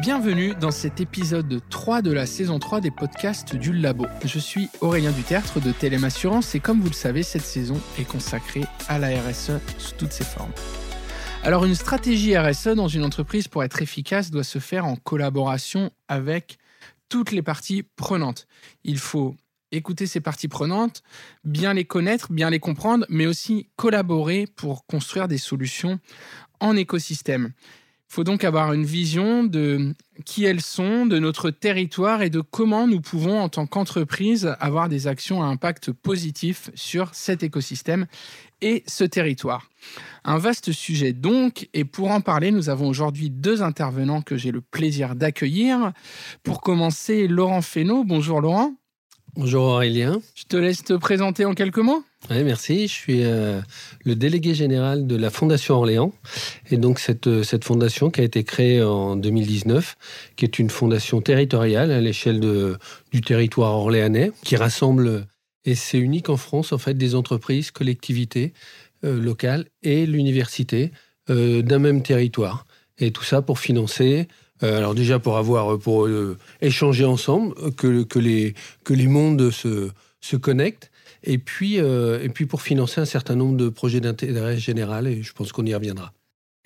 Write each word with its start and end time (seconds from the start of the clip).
Bienvenue 0.00 0.54
dans 0.54 0.70
cet 0.70 1.02
épisode 1.02 1.60
3 1.68 2.00
de 2.00 2.10
la 2.10 2.24
saison 2.24 2.58
3 2.58 2.80
des 2.80 2.90
podcasts 2.90 3.54
du 3.54 3.74
Labo. 3.74 4.06
Je 4.24 4.38
suis 4.38 4.70
Aurélien 4.80 5.10
Dutertre 5.10 5.60
de 5.60 5.72
Télém 5.72 6.04
Assurance 6.04 6.54
et 6.54 6.60
comme 6.60 6.80
vous 6.80 6.88
le 6.88 6.94
savez, 6.94 7.22
cette 7.22 7.42
saison 7.42 7.78
est 7.98 8.08
consacrée 8.08 8.64
à 8.88 8.98
la 8.98 9.08
RSE 9.08 9.52
sous 9.76 9.94
toutes 9.98 10.12
ses 10.12 10.24
formes. 10.24 10.52
Alors 11.42 11.66
une 11.66 11.74
stratégie 11.74 12.34
RSE 12.38 12.68
dans 12.68 12.88
une 12.88 13.04
entreprise 13.04 13.46
pour 13.46 13.62
être 13.62 13.82
efficace 13.82 14.30
doit 14.30 14.42
se 14.42 14.58
faire 14.58 14.86
en 14.86 14.96
collaboration 14.96 15.90
avec 16.08 16.56
toutes 17.10 17.30
les 17.30 17.42
parties 17.42 17.82
prenantes. 17.82 18.46
Il 18.84 18.96
faut 18.96 19.36
écouter 19.70 20.06
ces 20.06 20.20
parties 20.20 20.48
prenantes, 20.48 21.02
bien 21.44 21.74
les 21.74 21.84
connaître, 21.84 22.32
bien 22.32 22.48
les 22.48 22.58
comprendre, 22.58 23.04
mais 23.10 23.26
aussi 23.26 23.68
collaborer 23.76 24.46
pour 24.56 24.86
construire 24.86 25.28
des 25.28 25.36
solutions 25.36 26.00
en 26.58 26.74
écosystème. 26.74 27.52
Il 28.10 28.14
faut 28.14 28.24
donc 28.24 28.42
avoir 28.42 28.72
une 28.72 28.84
vision 28.84 29.44
de 29.44 29.94
qui 30.24 30.44
elles 30.44 30.62
sont, 30.62 31.06
de 31.06 31.20
notre 31.20 31.50
territoire 31.50 32.22
et 32.22 32.30
de 32.30 32.40
comment 32.40 32.88
nous 32.88 33.00
pouvons, 33.00 33.40
en 33.40 33.48
tant 33.48 33.66
qu'entreprise, 33.66 34.52
avoir 34.58 34.88
des 34.88 35.06
actions 35.06 35.44
à 35.44 35.46
impact 35.46 35.92
positif 35.92 36.70
sur 36.74 37.14
cet 37.14 37.44
écosystème 37.44 38.06
et 38.62 38.82
ce 38.88 39.04
territoire. 39.04 39.70
Un 40.24 40.38
vaste 40.38 40.72
sujet 40.72 41.12
donc, 41.12 41.68
et 41.72 41.84
pour 41.84 42.10
en 42.10 42.20
parler, 42.20 42.50
nous 42.50 42.68
avons 42.68 42.88
aujourd'hui 42.88 43.30
deux 43.30 43.62
intervenants 43.62 44.22
que 44.22 44.36
j'ai 44.36 44.50
le 44.50 44.60
plaisir 44.60 45.14
d'accueillir. 45.14 45.92
Pour 46.42 46.62
commencer, 46.62 47.28
Laurent 47.28 47.62
Fesneau. 47.62 48.02
Bonjour 48.02 48.40
Laurent. 48.40 48.74
Bonjour 49.36 49.62
Aurélien. 49.62 50.20
Je 50.34 50.42
te 50.42 50.56
laisse 50.56 50.82
te 50.82 50.94
présenter 50.94 51.44
en 51.44 51.54
quelques 51.54 51.78
mots. 51.78 52.02
Merci. 52.28 52.86
Je 52.86 52.92
suis 52.92 53.24
euh, 53.24 53.60
le 54.04 54.14
délégué 54.14 54.54
général 54.54 55.06
de 55.06 55.16
la 55.16 55.30
Fondation 55.30 55.76
Orléans. 55.76 56.12
Et 56.70 56.76
donc, 56.76 56.98
cette, 56.98 57.26
euh, 57.26 57.42
cette 57.42 57.64
fondation 57.64 58.10
qui 58.10 58.20
a 58.20 58.24
été 58.24 58.44
créée 58.44 58.82
en 58.82 59.16
2019, 59.16 59.96
qui 60.36 60.44
est 60.44 60.58
une 60.58 60.70
fondation 60.70 61.20
territoriale 61.20 61.90
à 61.90 62.00
l'échelle 62.00 62.40
du 63.10 63.20
territoire 63.20 63.72
orléanais, 63.72 64.32
qui 64.44 64.56
rassemble, 64.56 65.26
et 65.64 65.74
c'est 65.74 65.98
unique 65.98 66.28
en 66.28 66.36
France, 66.36 66.72
en 66.72 66.78
fait, 66.78 66.94
des 66.94 67.14
entreprises, 67.14 67.70
collectivités 67.70 68.52
euh, 69.04 69.20
locales 69.20 69.66
et 69.82 70.06
l'université 70.06 70.92
d'un 71.28 71.78
même 71.78 72.02
territoire. 72.02 72.66
Et 72.98 73.12
tout 73.12 73.22
ça 73.22 73.40
pour 73.40 73.60
financer 73.60 74.26
alors 74.62 74.96
déjà 74.96 75.20
pour 75.20 75.36
avoir 75.36 75.78
pour 75.78 76.08
échanger 76.60 77.04
ensemble, 77.04 77.54
que, 77.76 78.02
que, 78.02 78.18
les, 78.18 78.54
que 78.82 78.94
les 78.94 79.06
mondes 79.06 79.52
se, 79.52 79.90
se 80.20 80.36
connectent 80.36 80.89
et 81.22 81.38
puis, 81.38 81.80
euh, 81.80 82.22
et 82.22 82.28
puis 82.28 82.46
pour 82.46 82.62
financer 82.62 83.00
un 83.00 83.04
certain 83.04 83.36
nombre 83.36 83.56
de 83.56 83.68
projets 83.68 84.00
d'intérêt 84.00 84.56
général, 84.56 85.06
et 85.06 85.22
je 85.22 85.32
pense 85.32 85.52
qu'on 85.52 85.66
y 85.66 85.74
reviendra. 85.74 86.12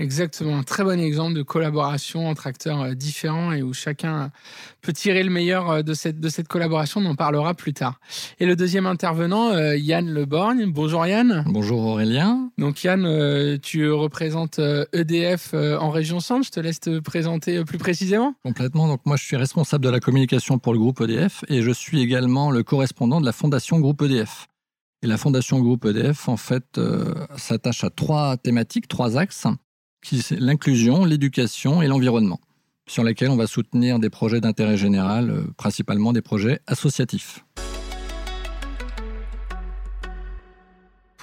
Exactement, 0.00 0.56
un 0.59 0.64
très 0.64 0.83
bon 0.83 0.98
exemple 0.98 1.34
de 1.34 1.42
collaboration 1.42 2.27
entre 2.27 2.48
acteurs 2.48 2.83
euh, 2.83 2.95
différents 2.95 3.53
et 3.53 3.62
où 3.62 3.73
chacun 3.73 4.33
peut 4.83 4.92
tirer 4.92 5.23
le 5.23 5.31
meilleur 5.31 5.70
euh, 5.70 5.83
de 5.83 5.95
cette, 5.95 6.19
de 6.19 6.28
cette 6.28 6.48
collaboration. 6.48 7.01
On 7.01 7.06
en 7.06 7.14
parlera 7.14 7.55
plus 7.55 7.75
tard. 7.75 8.01
Et 8.41 8.47
le 8.47 8.56
deuxième 8.56 8.86
intervenant, 8.86 9.56
Yann 9.75 10.12
Leborgne. 10.12 10.67
Bonjour 10.67 11.06
Yann. 11.06 11.45
Bonjour 11.47 11.81
Aurélien. 11.81 12.51
Donc 12.59 12.83
Yann, 12.83 13.59
tu 13.61 13.91
représentes 13.91 14.59
EDF 14.92 15.55
e 15.55 15.78
en 15.78 15.91
région 15.91 16.19
Centre. 16.19 16.45
Je 16.45 16.51
te 16.51 16.61
laisse 16.61 16.81
te 16.81 16.98
présenter 16.98 17.64
plus 17.64 17.79
précisément. 17.79 18.34
Complètement. 18.42 18.89
Donc 18.89 19.01
moi, 19.05 19.17
je 19.17 19.25
suis 19.25 19.36
responsable 19.36 19.84
de 19.84 19.91
la 19.91 20.01
communication 20.01 20.58
pour 20.58 20.73
le 20.73 20.81
groupe 20.81 21.01
EDF 21.01 21.45
et 21.48 21.62
je 21.62 21.70
suis 21.70 22.03
également 22.03 22.51
le 22.51 22.62
correspondant 22.62 23.20
de 23.20 23.27
la 23.27 23.33
fondation 23.33 23.79
Groupe 23.79 24.03
EDF. 24.03 24.48
Et 25.05 25.06
la 25.06 25.19
Fondation 25.19 25.61
Groupe 25.61 25.84
EDF, 25.84 26.31
en 26.31 26.39
fait, 26.39 26.79
euh, 26.79 27.12
s'attache 27.36 27.84
à 27.84 27.91
trois 27.91 28.39
thématiques, 28.39 28.89
trois 28.89 29.19
axes, 29.19 29.47
l'inclusion, 30.30 31.05
l'éducation 31.05 31.83
et 31.83 31.86
l'environnement, 31.86 32.41
sur 32.86 33.05
lesquels 33.05 33.30
on 33.30 33.36
va 33.36 33.47
soutenir 33.47 33.98
des 33.98 34.11
projets 34.11 34.41
d'intérêt 34.41 34.77
général, 34.77 35.30
euh, 35.30 35.44
principalement 35.56 36.12
des 36.12 36.22
projets 36.22 36.61
associatifs. 36.66 37.44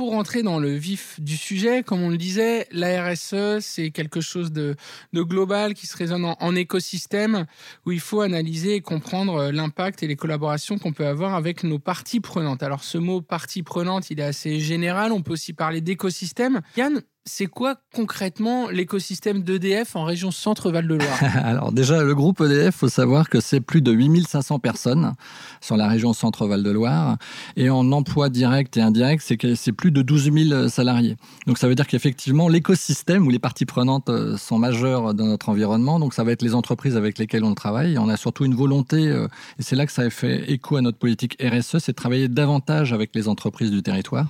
pour 0.02 0.14
rentrer 0.14 0.42
dans 0.42 0.58
le 0.58 0.74
vif 0.74 1.20
du 1.20 1.38
sujet, 1.38 1.84
comme 1.84 2.02
on 2.02 2.10
le 2.10 2.18
disait, 2.18 2.68
la 2.72 3.08
RSE, 3.08 3.60
c'est 3.60 3.92
quelque 3.92 4.20
chose 4.20 4.52
de, 4.52 4.76
global 5.14 5.76
qui 5.76 5.86
se 5.86 5.96
résonne 5.96 6.26
en, 6.26 6.56
écosystème, 6.56 7.46
où 7.86 7.92
il 7.92 8.00
faut 8.00 8.22
analyser 8.22 8.74
et 8.74 8.82
comprendre 8.82 9.36
euh, 9.36 9.52
l'impact 9.52 10.02
et 10.02 10.08
les 10.08 10.16
collaborations 10.16 10.80
qu'on 10.80 10.92
peut 10.92 11.06
avoir 11.06 11.36
avec 11.36 11.64
nos 11.64 11.78
parties 11.78 12.20
prenantes. 12.20 12.64
Alors 12.64 12.84
ce 12.84 12.98
mot 12.98 13.22
partie 13.22 13.62
prenante, 13.62 14.10
il 14.10 14.20
est 14.20 14.24
assez 14.24 14.60
général, 14.60 15.12
on 15.12 15.22
peut 15.22 15.34
aussi 15.34 15.54
parler 15.54 15.82
d'écosystème. 15.82 16.62
Yann, 16.78 17.04
c'est 17.26 17.46
quoi 17.46 17.76
concrètement 17.94 18.70
l'écosystème 18.70 19.44
d'EDF 19.44 19.96
en 19.96 20.06
région 20.06 20.32
Centre-Val 20.32 20.88
de 20.88 20.96
Loire 20.96 21.20
Alors 21.44 21.72
déjà, 21.72 22.04
le 22.04 22.16
groupe 22.16 22.42
EDF, 22.42 22.76
faut 22.76 22.90
savoir 22.90 23.30
que 23.30 23.40
c'est 23.40 23.62
plus 23.62 23.84
de 23.84 23.92
8500 23.92 24.58
personnes 24.58 25.14
sur 25.62 25.78
la 25.78 25.88
région 25.88 26.14
Centre-Val 26.14 26.64
de 26.64 26.72
Loire. 26.72 27.18
Et 27.58 27.70
en 27.70 27.92
emploi 27.92 28.30
direct 28.30 28.76
et 28.78 28.82
indirect, 28.82 29.22
c'est 29.56 29.72
plus 29.72 29.92
de 29.92 30.02
12 30.02 30.32
000 30.34 30.68
salariés. 30.70 31.16
Donc 31.46 31.60
ça 31.60 31.68
veut 31.68 31.76
dire 31.76 31.86
qu'effectivement, 31.86 32.48
l'écosystème 32.48 33.28
où 33.28 33.30
les 33.30 33.40
parties 33.40 33.66
prenantes 33.66 34.10
euh, 34.10 34.36
sont 34.38 34.58
majeures 34.58 35.14
dans 35.14 35.26
notre 35.26 35.50
environnement, 35.50 36.00
donc 36.00 36.16
ça 36.16 36.24
va 36.24 36.32
être 36.32 36.42
les 36.42 36.56
entreprises 36.56 36.98
avec 36.98 37.20
lesquelles 37.20 37.44
on 37.44 37.54
travaille. 37.54 38.00
on 38.00 38.10
a 38.10 38.18
surtout 38.18 38.46
une 38.46 38.56
volonté, 38.56 39.10
euh, 39.10 39.28
et 39.60 39.64
c'est 39.64 39.76
là 39.76 39.86
que 39.86 39.92
ça 39.92 40.02
a 40.04 40.10
fait 40.10 40.52
écho 40.52 40.76
à 40.76 40.82
notre 40.82 40.98
politique 40.98 41.38
RSE, 41.40 41.78
c'est 41.78 41.92
de 41.92 41.96
travailler 41.96 42.30
davantage 42.30 42.94
avec 42.94 43.16
les 43.16 43.28
entreprises 43.28 43.70
du 43.70 43.84
territoire. 43.84 44.28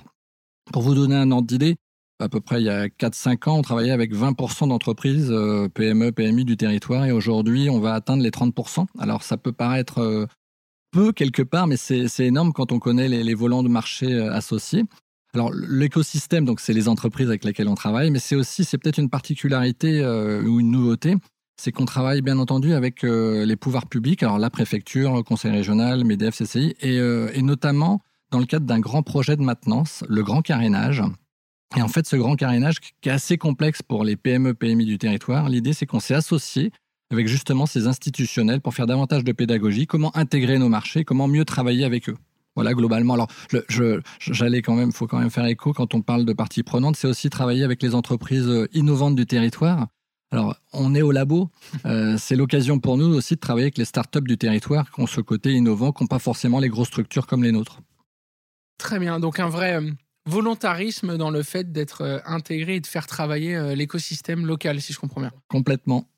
Pour 0.72 0.82
vous 0.82 0.94
donner 0.94 1.16
un 1.16 1.30
ordre 1.30 1.46
d'idée, 1.46 1.76
à 2.22 2.28
peu 2.28 2.40
près 2.40 2.60
il 2.60 2.66
y 2.66 2.70
a 2.70 2.86
4-5 2.86 3.48
ans, 3.48 3.58
on 3.58 3.62
travaillait 3.62 3.92
avec 3.92 4.14
20% 4.14 4.68
d'entreprises 4.68 5.30
euh, 5.30 5.68
PME, 5.68 6.12
PMI 6.12 6.44
du 6.44 6.56
territoire 6.56 7.04
et 7.04 7.12
aujourd'hui 7.12 7.68
on 7.68 7.80
va 7.80 7.94
atteindre 7.94 8.22
les 8.22 8.30
30%. 8.30 8.86
Alors 8.98 9.22
ça 9.22 9.36
peut 9.36 9.52
paraître 9.52 9.98
euh, 9.98 10.26
peu 10.92 11.12
quelque 11.12 11.42
part, 11.42 11.66
mais 11.66 11.76
c'est 11.76 12.08
énorme 12.20 12.52
quand 12.52 12.72
on 12.72 12.78
connaît 12.78 13.08
les, 13.08 13.34
volants 13.34 13.62
de 13.62 13.68
marché 13.68 14.12
euh, 14.12 14.32
associés. 14.32 14.84
Alors 15.34 15.50
l'écosystème, 15.52 16.44
donc 16.44 16.60
c'est 16.60 16.74
les 16.74 16.88
entreprises 16.88 17.28
avec 17.28 17.44
lesquelles 17.44 17.68
on 17.68 17.74
travaille, 17.74 18.10
mais 18.10 18.18
c'est 18.18 18.36
aussi, 18.36 18.64
c'est 18.64 18.78
peut-être 18.78 18.98
une 18.98 19.08
particularité 19.10 20.04
ou 20.44 20.60
une 20.60 20.70
nouveauté, 20.70 21.16
c'est 21.56 21.72
qu'on 21.72 21.86
travaille 21.86 22.20
bien 22.20 22.38
entendu 22.38 22.74
avec 22.74 23.02
les 23.02 23.56
pouvoirs 23.56 23.86
publics, 23.86 24.22
alors 24.22 24.38
la 24.38 24.50
préfecture, 24.50 25.16
le 25.16 25.22
conseil 25.22 25.50
régional, 25.50 26.04
MEDEF, 26.04 26.36
CCI, 26.36 26.74
et, 26.82 26.96
et 26.98 27.40
notamment 27.40 28.02
dans 28.30 28.40
le 28.40 28.44
cadre 28.44 28.66
d'un 28.66 28.80
grand 28.80 29.02
projet 29.02 29.38
de 29.38 29.42
maintenance, 29.42 30.04
le 30.06 30.22
grand 30.22 30.42
carénage, 30.42 31.02
et 31.76 31.82
en 31.82 31.88
fait, 31.88 32.06
ce 32.06 32.16
grand 32.16 32.36
carénage 32.36 32.76
qui 33.00 33.08
est 33.08 33.12
assez 33.12 33.38
complexe 33.38 33.82
pour 33.82 34.04
les 34.04 34.16
PME, 34.16 34.54
PMI 34.54 34.84
du 34.84 34.98
territoire, 34.98 35.48
l'idée 35.48 35.72
c'est 35.72 35.86
qu'on 35.86 36.00
s'est 36.00 36.14
associé 36.14 36.72
avec 37.10 37.28
justement 37.28 37.66
ces 37.66 37.86
institutionnels 37.86 38.60
pour 38.60 38.74
faire 38.74 38.86
davantage 38.86 39.24
de 39.24 39.32
pédagogie, 39.32 39.86
comment 39.86 40.16
intégrer 40.16 40.58
nos 40.58 40.68
marchés, 40.68 41.04
comment 41.04 41.28
mieux 41.28 41.44
travailler 41.44 41.84
avec 41.84 42.08
eux. 42.08 42.16
Voilà, 42.54 42.74
globalement. 42.74 43.14
Alors, 43.14 43.28
j'allais 44.18 44.60
quand 44.60 44.74
même, 44.74 44.92
faut 44.92 45.06
quand 45.06 45.18
même 45.18 45.30
faire 45.30 45.46
écho 45.46 45.72
quand 45.72 45.94
on 45.94 46.02
parle 46.02 46.24
de 46.24 46.32
parties 46.32 46.62
prenantes, 46.62 46.96
c'est 46.96 47.08
aussi 47.08 47.30
travailler 47.30 47.64
avec 47.64 47.82
les 47.82 47.94
entreprises 47.94 48.46
euh, 48.46 48.68
innovantes 48.74 49.16
du 49.16 49.24
territoire. 49.24 49.86
Alors, 50.30 50.56
on 50.72 50.94
est 50.94 51.02
au 51.02 51.12
labo. 51.12 51.50
Euh, 51.86 52.16
c'est 52.18 52.36
l'occasion 52.36 52.78
pour 52.78 52.96
nous 52.96 53.06
aussi 53.14 53.34
de 53.34 53.40
travailler 53.40 53.66
avec 53.66 53.78
les 53.78 53.84
startups 53.84 54.22
du 54.22 54.38
territoire 54.38 54.90
qui 54.90 55.00
ont 55.00 55.06
ce 55.06 55.20
côté 55.20 55.52
innovant, 55.52 55.92
qui 55.92 56.02
n'ont 56.02 56.08
pas 56.08 56.18
forcément 56.18 56.58
les 56.58 56.68
grosses 56.68 56.88
structures 56.88 57.26
comme 57.26 57.42
les 57.42 57.52
nôtres. 57.52 57.80
Très 58.78 58.98
bien. 58.98 59.20
Donc, 59.20 59.40
un 59.40 59.48
vrai, 59.48 59.76
euh, 59.76 59.90
volontarisme 60.26 61.16
dans 61.16 61.30
le 61.30 61.42
fait 61.42 61.72
d'être 61.72 62.02
euh, 62.02 62.18
intégré 62.24 62.76
et 62.76 62.80
de 62.80 62.86
faire 62.86 63.06
travailler 63.06 63.56
euh, 63.56 63.74
l'écosystème 63.74 64.46
local, 64.46 64.80
si 64.80 64.92
je 64.92 64.98
comprends 64.98 65.20
bien. 65.20 65.32
Complètement. 65.48 66.08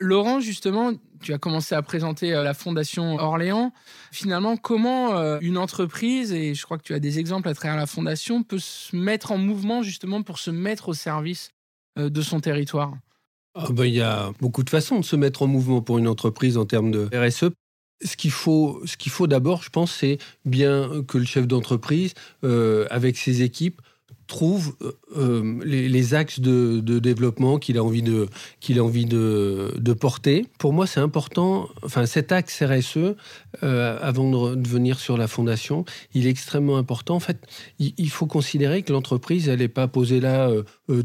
Laurent, 0.00 0.38
justement, 0.38 0.92
tu 1.20 1.32
as 1.32 1.38
commencé 1.38 1.74
à 1.74 1.82
présenter 1.82 2.32
euh, 2.32 2.44
la 2.44 2.54
Fondation 2.54 3.16
Orléans. 3.16 3.72
Finalement, 4.12 4.56
comment 4.56 5.38
une 5.40 5.58
entreprise, 5.58 6.32
et 6.32 6.54
je 6.54 6.64
crois 6.64 6.78
que 6.78 6.84
tu 6.84 6.94
as 6.94 7.00
des 7.00 7.18
exemples 7.18 7.48
à 7.48 7.54
travers 7.54 7.76
la 7.76 7.86
Fondation, 7.86 8.42
peut 8.42 8.60
se 8.60 8.94
mettre 8.94 9.32
en 9.32 9.38
mouvement 9.38 9.82
justement 9.82 10.22
pour 10.22 10.38
se 10.38 10.50
mettre 10.50 10.90
au 10.90 10.94
service 10.94 11.50
de 11.96 12.22
son 12.22 12.38
territoire? 12.38 12.94
Ah 13.54 13.66
ben, 13.70 13.86
Il 13.86 13.94
y 13.94 14.00
a 14.00 14.30
beaucoup 14.40 14.62
de 14.62 14.70
façons 14.70 15.00
de 15.00 15.04
se 15.04 15.16
mettre 15.16 15.42
en 15.42 15.48
mouvement 15.48 15.82
pour 15.82 15.98
une 15.98 16.06
entreprise 16.06 16.56
en 16.56 16.64
termes 16.64 16.92
de 16.92 17.08
RSE. 17.12 17.50
Ce 18.04 18.16
qu'il 18.16 18.30
faut, 18.30 18.80
ce 18.84 18.96
faut 19.10 19.26
d'abord, 19.26 19.62
je 19.62 19.70
pense, 19.70 19.92
c'est 19.92 20.18
bien 20.44 21.02
que 21.06 21.18
le 21.18 21.24
chef 21.24 21.46
d'entreprise, 21.46 22.14
euh, 22.44 22.86
avec 22.90 23.16
ses 23.16 23.42
équipes, 23.42 23.80
trouve 24.26 24.76
euh, 24.82 24.92
euh, 25.16 25.58
les, 25.64 26.14
axes 26.14 26.38
de, 26.38 26.80
développement 26.98 27.58
qu'il 27.58 27.78
a 27.78 27.82
envie 27.82 28.02
de 28.02 28.28
qu'il 28.60 28.78
a 28.78 28.84
envie 28.84 29.06
de, 29.06 29.92
porter. 29.98 30.46
Pour 30.58 30.74
moi, 30.74 30.86
c'est 30.86 31.00
important. 31.00 31.68
Enfin, 31.82 32.04
cet 32.04 32.30
axe 32.30 32.62
RSE, 32.62 33.16
avant 33.62 34.54
de, 34.54 34.68
venir 34.68 35.00
sur 35.00 35.16
la 35.16 35.28
fondation, 35.28 35.86
il 36.12 36.26
est 36.26 36.30
extrêmement 36.30 36.76
important. 36.76 37.16
En 37.16 37.20
fait, 37.20 37.38
il, 37.78 38.10
faut 38.10 38.26
considérer 38.26 38.82
que 38.82 38.92
l'entreprise, 38.92 39.48
elle 39.48 39.60
n'est 39.60 39.68
pas 39.68 39.88
posée 39.88 40.20
là 40.20 40.50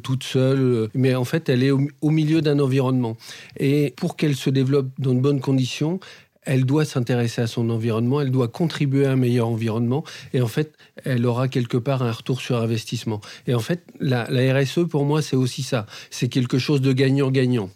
toute 0.04 0.24
seule, 0.25 0.90
mais 0.94 1.16
en 1.16 1.24
fait, 1.24 1.48
elle 1.48 1.63
est 1.63 1.72
au 1.72 2.10
milieu 2.10 2.42
d'un 2.42 2.60
environnement. 2.60 3.16
Et 3.57 3.94
pour 3.95 4.18
qu'elle 4.18 4.36
se 4.36 4.50
développe 4.50 4.90
dans 5.00 5.13
de 5.13 5.22
bonnes 5.22 5.42
conditions, 5.42 6.01
elle 6.45 6.66
doit 6.66 6.86
s'intéresser 6.86 7.42
à 7.42 7.48
son 7.48 7.69
environnement, 7.69 8.22
elle 8.22 8.31
doit 8.31 8.48
contribuer 8.48 9.06
à 9.06 9.12
un 9.12 9.16
meilleur 9.16 9.48
environnement, 9.48 10.04
et 10.34 10.42
en 10.42 10.48
fait, 10.48 10.74
elle 11.04 11.25
aura 11.25 11.48
quelque 11.48 11.78
part 11.78 12.04
un 12.04 12.12
retour 12.12 12.42
sur 12.42 12.57
investissement. 12.57 13.22
Et 13.48 13.54
en 13.54 13.60
fait, 13.60 13.84
la, 14.00 14.25
RSE, 14.25 14.88
pour 14.90 15.06
moi, 15.06 15.22
c'est 15.22 15.36
aussi 15.36 15.63
ça. 15.63 15.86
C'est 16.10 16.28
quelque 16.28 16.57
chose 16.57 16.81
de 16.81 16.94
gagnant-gagnant. 16.94 17.69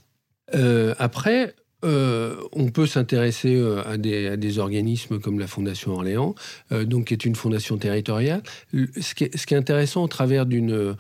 après, 1.00 1.56
on 1.84 2.70
peut 2.74 2.88
s'intéresser 2.88 3.62
à 3.86 3.98
des, 3.98 4.60
organismes 4.60 5.20
comme 5.20 5.40
la 5.40 5.48
Fondation 5.48 5.94
Orléans, 5.94 6.36
donc 6.72 7.06
qui 7.06 7.14
est 7.14 7.26
une 7.26 7.36
fondation 7.36 7.78
territoriale. 7.78 8.42
Ce 8.74 9.14
qui 9.14 9.24
est, 9.26 9.54
intéressant 9.54 10.04
au 10.04 10.08
travers 10.08 10.46
de, 10.46 10.96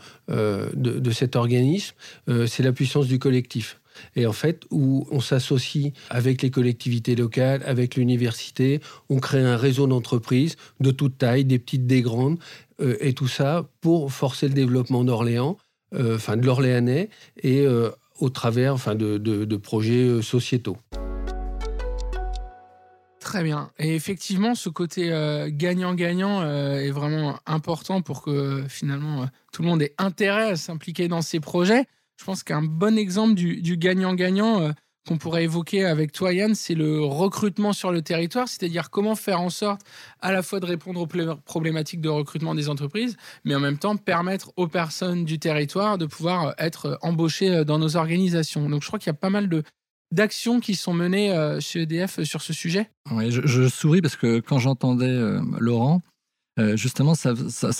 cet 1.11 1.35
organisme, 1.35 1.95
c'est 2.47 2.63
la 2.63 2.71
puissance 2.71 3.07
du 3.07 3.19
collectif 3.19 3.79
et 4.15 4.25
en 4.25 4.33
fait 4.33 4.63
où 4.71 5.07
on 5.11 5.19
s'associe 5.19 5.93
avec 6.09 6.41
les 6.41 6.51
collectivités 6.51 7.15
locales, 7.15 7.61
avec 7.65 7.95
l'université, 7.95 8.79
on 9.09 9.19
crée 9.19 9.43
un 9.43 9.57
réseau 9.57 9.87
d'entreprises 9.87 10.55
de 10.79 10.91
toute 10.91 11.17
taille, 11.17 11.45
des 11.45 11.59
petites, 11.59 11.87
des 11.87 12.01
grandes, 12.01 12.39
euh, 12.81 12.95
et 12.99 13.13
tout 13.13 13.27
ça 13.27 13.67
pour 13.81 14.11
forcer 14.11 14.47
le 14.47 14.53
développement 14.53 15.03
d'Orléans, 15.03 15.57
euh, 15.95 16.15
enfin 16.15 16.37
de 16.37 16.45
l'Orléanais, 16.45 17.09
et 17.41 17.61
euh, 17.61 17.89
au 18.19 18.29
travers 18.29 18.73
enfin, 18.73 18.95
de, 18.95 19.57
projets 19.57 20.21
sociétaux. 20.21 20.77
Très 23.19 23.43
bien. 23.43 23.71
Et 23.77 23.93
effectivement, 23.95 24.55
ce 24.55 24.69
côté 24.69 25.09
gagnant-gagnant 25.49 26.43
est 26.45 26.91
vraiment 26.91 27.37
important 27.45 28.01
pour 28.01 28.21
que 28.21 28.63
finalement 28.69 29.27
tout 29.51 29.63
le 29.63 29.67
monde 29.67 29.81
ait 29.81 29.93
intérêt 29.97 30.51
à 30.51 30.55
s'impliquer 30.55 31.09
dans 31.09 31.21
ces 31.21 31.41
projets. 31.41 31.85
Je 32.17 32.25
pense 32.25 32.43
qu'un 32.43 32.61
bon 32.61 32.97
exemple 32.97 33.35
du 33.35 33.77
gagnant-gagnant 33.77 34.61
euh, 34.61 34.71
qu'on 35.07 35.17
pourrait 35.17 35.45
évoquer 35.45 35.85
avec 35.85 36.11
toi, 36.11 36.33
Yann, 36.33 36.53
c'est 36.53 36.75
le 36.75 37.01
recrutement 37.01 37.71
sur 37.71 37.91
le 37.91 38.01
territoire, 38.01 38.47
c'est-à-dire 38.47 38.89
comment 38.89 39.15
faire 39.15 39.39
en 39.39 39.49
sorte 39.49 39.81
à 40.19 40.31
la 40.31 40.43
fois 40.43 40.59
de 40.59 40.65
répondre 40.65 40.99
aux 40.99 41.35
problématiques 41.45 42.01
de 42.01 42.09
recrutement 42.09 42.55
des 42.55 42.67
entreprises, 42.67 43.15
mais 43.45 43.55
en 43.55 43.59
même 43.59 43.77
temps 43.77 43.95
permettre 43.95 44.51
aux 44.57 44.67
personnes 44.67 45.23
du 45.23 45.39
territoire 45.39 45.97
de 45.97 46.05
pouvoir 46.05 46.55
être 46.57 46.97
embauchées 47.01 47.51
euh, 47.51 47.63
dans 47.63 47.79
nos 47.79 47.95
organisations. 47.95 48.69
Donc 48.69 48.81
je 48.81 48.87
crois 48.87 48.99
qu'il 48.99 49.07
y 49.07 49.11
a 49.11 49.13
pas 49.13 49.29
mal 49.29 49.47
de, 49.47 49.63
d'actions 50.11 50.59
qui 50.59 50.75
sont 50.75 50.93
menées 50.93 51.31
euh, 51.31 51.59
chez 51.59 51.83
EDF 51.83 52.23
sur 52.23 52.41
ce 52.41 52.51
sujet 52.51 52.89
je, 53.29 53.67
souris 53.69 54.01
parce 54.01 54.17
que 54.17 54.39
quand 54.39 54.59
j'entendais 54.59 55.17
Laurent, 55.59 56.01
euh, 56.59 56.75
justement, 56.75 57.13
ça, 57.13 57.33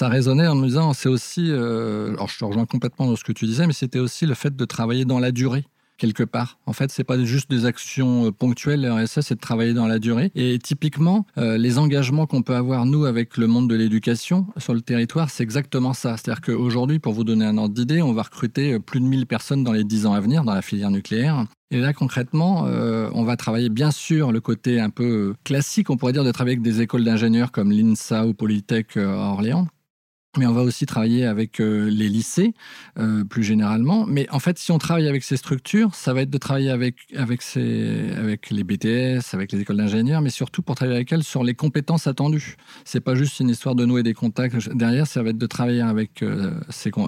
résonnait 0.07 0.47
en 0.47 0.56
me 0.56 0.68
disant, 0.68 0.94
c'est 0.94 1.09
aussi, 1.09 1.50
euh, 1.50 2.13
alors 2.13 2.29
je 2.29 2.38
te 2.38 2.45
rejoins 2.45 2.65
complètement 2.65 3.07
dans 3.07 3.15
ce 3.15 3.24
que 3.24 3.31
tu 3.31 3.45
disais, 3.45 3.65
mais 3.65 3.74
c'était 3.74 4.00
aussi 4.00 4.25
le 4.25 4.35
fait 4.35 4.56
de 4.56 4.65
travailler 4.65 5.06
dans 5.06 5.19
la 5.19 5.31
durée 5.31 5.65
quelque 5.98 6.24
part. 6.24 6.60
En 6.66 6.74
fait, 6.74 6.92
c'est 6.92 7.04
pas 7.04 7.22
juste 7.24 7.50
des 7.50 7.66
actions 7.66 8.28
euh, 8.28 8.32
ponctuelles. 8.32 8.82
Le 8.82 9.06
c'est 9.08 9.36
de 9.36 9.40
travailler 9.40 9.74
dans 9.74 9.88
la 9.88 10.00
durée. 10.00 10.32
Et 10.36 10.60
typiquement, 10.60 11.26
les 11.38 11.78
engagements 11.78 12.26
qu'on 12.26 12.42
peut 12.42 12.56
avoir 12.56 12.86
nous 12.86 13.06
avec 13.06 13.38
le 13.38 13.48
monde 13.48 13.70
de 13.70 13.76
l'éducation 13.76 14.48
sur 14.58 14.74
le 14.74 14.82
territoire, 14.82 15.30
c'est 15.30 15.44
exactement 15.44 15.94
ça. 15.94 16.18
C'est-à-dire 16.18 16.42
qu'aujourd'hui, 16.42 17.00
pour 17.00 17.14
vous 17.14 17.24
donner 17.24 17.46
un 17.46 17.58
ordre 17.58 17.74
d'idée, 17.74 18.02
on 18.02 18.14
va 18.14 18.24
recruter 18.24 18.80
plus 18.80 19.00
de 19.00 19.06
1000 19.06 19.26
personnes 19.26 19.64
dans 19.64 19.72
les 19.72 19.84
10 19.84 20.08
ans 20.08 20.14
à 20.14 20.20
venir 20.20 20.44
dans 20.44 20.54
la 20.54 20.62
filière 20.62 20.92
nucléaire. 20.92 21.46
Et 21.70 21.80
là, 21.80 21.92
concrètement, 21.92 22.66
euh, 22.66 23.10
on 23.14 23.24
va 23.24 23.36
travailler 23.36 23.70
bien 23.70 23.92
sûr 23.92 24.32
le 24.32 24.40
côté 24.40 24.80
un 24.80 24.90
peu 24.90 25.34
classique, 25.44 25.90
on 25.90 25.98
pourrait 25.98 26.14
dire, 26.14 26.24
de 26.24 26.32
travailler 26.32 26.56
avec 26.56 26.64
des 26.64 26.82
écoles 26.82 27.04
d'ingénieurs 27.04 27.52
comme 27.52 27.72
l'INSA 27.72 28.26
ou 28.26 28.34
Polytech 28.34 28.96
euh, 28.96 29.18
à 29.18 29.32
Orléans 29.32 29.68
mais 30.38 30.45
on 30.45 30.54
va 30.54 30.62
aussi 30.62 30.86
travailler 30.86 31.25
avec 31.25 31.60
euh, 31.60 31.89
les 31.89 32.10
lycées 32.10 32.54
euh, 33.00 33.24
plus 33.24 33.44
généralement. 33.44 34.06
Mais 34.07 34.28
en 34.31 34.39
fait, 34.39 34.57
si 34.57 34.72
on 34.72 34.78
travaille 34.78 35.07
avec 35.07 35.24
ces 35.24 35.38
structures, 35.38 35.94
ça 35.95 36.13
va 36.13 36.22
être 36.22 36.30
de 36.30 36.38
travailler 36.38 36.69
avec, 36.69 36.95
avec, 37.16 37.44
les 37.56 38.63
BTS, 38.63 39.34
avec 39.34 39.51
les 39.51 39.62
écoles 39.62 39.78
d'ingénieurs, 39.78 40.22
mais 40.22 40.30
surtout 40.30 40.62
pour 40.62 40.75
travailler 40.75 40.98
avec 40.98 41.12
elles 41.12 41.24
sur 41.24 41.44
les 41.44 41.54
compétences 41.54 42.07
attendues. 42.07 42.56
C'est 42.86 43.00
pas 43.00 43.16
juste 43.16 43.39
une 43.39 43.50
histoire 43.50 43.75
de 43.75 43.86
nouer 43.86 44.04
des 44.04 44.13
contacts. 44.13 44.69
Derrière, 44.69 45.07
ça 45.07 45.24
va 45.24 45.30
être 45.30 45.38
de 45.38 45.48
travailler 45.48 45.81
avec, 45.81 46.22
euh, 46.22 46.51